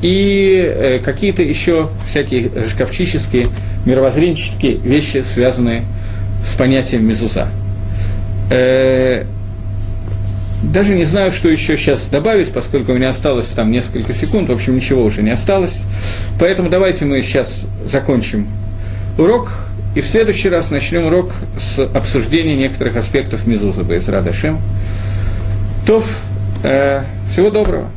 [0.03, 3.49] и э, какие-то еще всякие шкафчические,
[3.87, 5.85] мировоззренческие вещи, связанные
[6.45, 7.49] с понятием мезуза.
[8.51, 9.25] Э,
[10.63, 14.53] даже не знаю, что еще сейчас добавить, поскольку у меня осталось там несколько секунд, в
[14.53, 15.85] общем, ничего уже не осталось.
[16.39, 18.49] Поэтому давайте мы сейчас закончим
[19.19, 19.51] урок,
[19.95, 24.61] и в следующий раз начнем урок с обсуждения некоторых аспектов Мезуза Безрадашем.
[25.87, 26.03] То,
[26.63, 27.91] э, всего доброго.